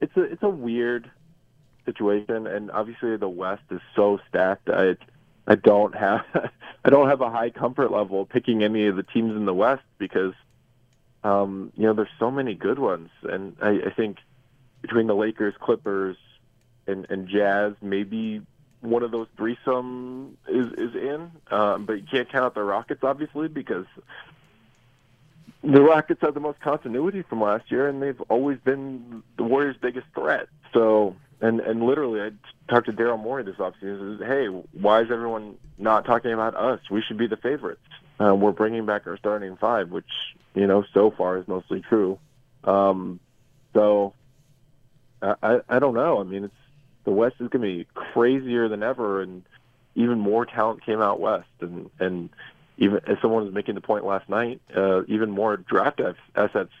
it's 0.00 0.16
a 0.16 0.22
it's 0.22 0.42
a 0.42 0.48
weird 0.48 1.10
situation, 1.84 2.46
and 2.46 2.70
obviously 2.70 3.16
the 3.16 3.28
West 3.28 3.62
is 3.70 3.80
so 3.94 4.20
stacked. 4.28 4.68
I 4.68 4.96
I 5.46 5.54
don't 5.54 5.94
have 5.94 6.24
I 6.84 6.90
don't 6.90 7.08
have 7.08 7.20
a 7.20 7.30
high 7.30 7.50
comfort 7.50 7.90
level 7.90 8.26
picking 8.26 8.62
any 8.62 8.86
of 8.86 8.96
the 8.96 9.02
teams 9.02 9.36
in 9.36 9.46
the 9.46 9.54
West 9.54 9.84
because 9.98 10.34
um, 11.24 11.72
you 11.76 11.84
know 11.84 11.92
there's 11.92 12.08
so 12.18 12.30
many 12.30 12.54
good 12.54 12.78
ones, 12.78 13.10
and 13.22 13.56
I, 13.62 13.80
I 13.86 13.90
think 13.90 14.18
between 14.82 15.06
the 15.06 15.16
Lakers, 15.16 15.54
Clippers, 15.60 16.16
and, 16.86 17.06
and 17.10 17.28
Jazz, 17.28 17.74
maybe 17.82 18.42
one 18.86 19.02
of 19.02 19.10
those 19.10 19.28
threesome 19.36 20.36
is 20.48 20.66
is 20.72 20.94
in, 20.94 21.30
um, 21.50 21.86
but 21.86 21.94
you 21.94 22.06
can't 22.10 22.30
count 22.30 22.44
out 22.44 22.54
the 22.54 22.62
Rockets 22.62 23.02
obviously 23.02 23.48
because 23.48 23.86
the 25.62 25.82
Rockets 25.82 26.20
have 26.20 26.34
the 26.34 26.40
most 26.40 26.60
continuity 26.60 27.22
from 27.22 27.40
last 27.40 27.70
year, 27.70 27.88
and 27.88 28.00
they've 28.00 28.20
always 28.22 28.58
been 28.58 29.22
the 29.36 29.42
Warriors' 29.42 29.76
biggest 29.80 30.06
threat. 30.14 30.46
So, 30.72 31.16
and 31.40 31.60
and 31.60 31.82
literally, 31.82 32.20
I 32.20 32.30
talked 32.72 32.86
to 32.86 32.92
Daryl 32.92 33.20
Morey 33.20 33.42
this 33.42 33.56
offseason. 33.56 34.18
Says, 34.18 34.26
hey, 34.26 34.46
why 34.46 35.02
is 35.02 35.10
everyone 35.10 35.56
not 35.76 36.04
talking 36.04 36.32
about 36.32 36.54
us? 36.54 36.80
We 36.90 37.02
should 37.02 37.18
be 37.18 37.26
the 37.26 37.36
favorites. 37.36 37.80
Uh, 38.20 38.34
we're 38.34 38.52
bringing 38.52 38.86
back 38.86 39.06
our 39.06 39.16
starting 39.16 39.56
five, 39.56 39.90
which 39.90 40.04
you 40.54 40.66
know 40.66 40.84
so 40.94 41.10
far 41.10 41.38
is 41.38 41.48
mostly 41.48 41.80
true. 41.80 42.18
Um, 42.64 43.20
so, 43.74 44.14
I 45.20 45.60
I 45.68 45.78
don't 45.78 45.94
know. 45.94 46.20
I 46.20 46.24
mean, 46.24 46.44
it's 46.44 46.54
the 47.06 47.12
West 47.12 47.36
is 47.40 47.48
going 47.48 47.62
to 47.62 47.78
be 47.78 47.86
crazier 47.94 48.68
than 48.68 48.82
ever, 48.82 49.22
and 49.22 49.42
even 49.94 50.18
more 50.18 50.44
talent 50.44 50.84
came 50.84 51.00
out 51.00 51.20
west, 51.20 51.48
and 51.60 51.88
and 51.98 52.28
even 52.76 53.00
as 53.06 53.16
someone 53.22 53.44
was 53.44 53.54
making 53.54 53.76
the 53.76 53.80
point 53.80 54.04
last 54.04 54.28
night, 54.28 54.60
uh, 54.76 55.04
even 55.04 55.30
more 55.30 55.56
draft 55.56 56.00
assets 56.34 56.72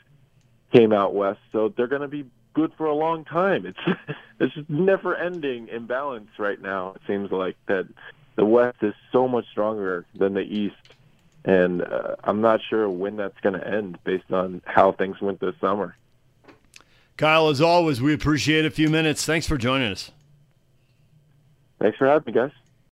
came 0.72 0.92
out 0.92 1.14
west, 1.14 1.40
so 1.52 1.72
they're 1.74 1.86
going 1.86 2.02
to 2.02 2.08
be 2.08 2.26
good 2.52 2.72
for 2.76 2.86
a 2.86 2.94
long 2.94 3.24
time. 3.24 3.64
It's 3.64 3.78
it's 4.40 4.54
just 4.54 4.68
never 4.68 5.16
ending 5.16 5.68
imbalance 5.68 6.30
right 6.38 6.60
now. 6.60 6.94
It 6.96 7.02
seems 7.06 7.30
like 7.30 7.56
that 7.68 7.86
the 8.34 8.44
West 8.44 8.78
is 8.82 8.94
so 9.12 9.28
much 9.28 9.46
stronger 9.50 10.04
than 10.14 10.34
the 10.34 10.40
East, 10.40 10.74
and 11.44 11.82
uh, 11.82 12.16
I'm 12.24 12.40
not 12.40 12.60
sure 12.68 12.90
when 12.90 13.16
that's 13.16 13.40
going 13.42 13.58
to 13.58 13.66
end 13.66 13.98
based 14.04 14.32
on 14.32 14.60
how 14.66 14.90
things 14.90 15.20
went 15.20 15.38
this 15.38 15.54
summer. 15.60 15.96
Kyle, 17.16 17.48
as 17.48 17.62
always, 17.62 18.02
we 18.02 18.12
appreciate 18.12 18.66
a 18.66 18.70
few 18.70 18.90
minutes. 18.90 19.24
Thanks 19.24 19.46
for 19.46 19.56
joining 19.56 19.92
us. 19.92 20.10
Thanks 21.78 21.98
for 21.98 22.06
having 22.06 22.24
me, 22.26 22.32
guys. 22.32 22.65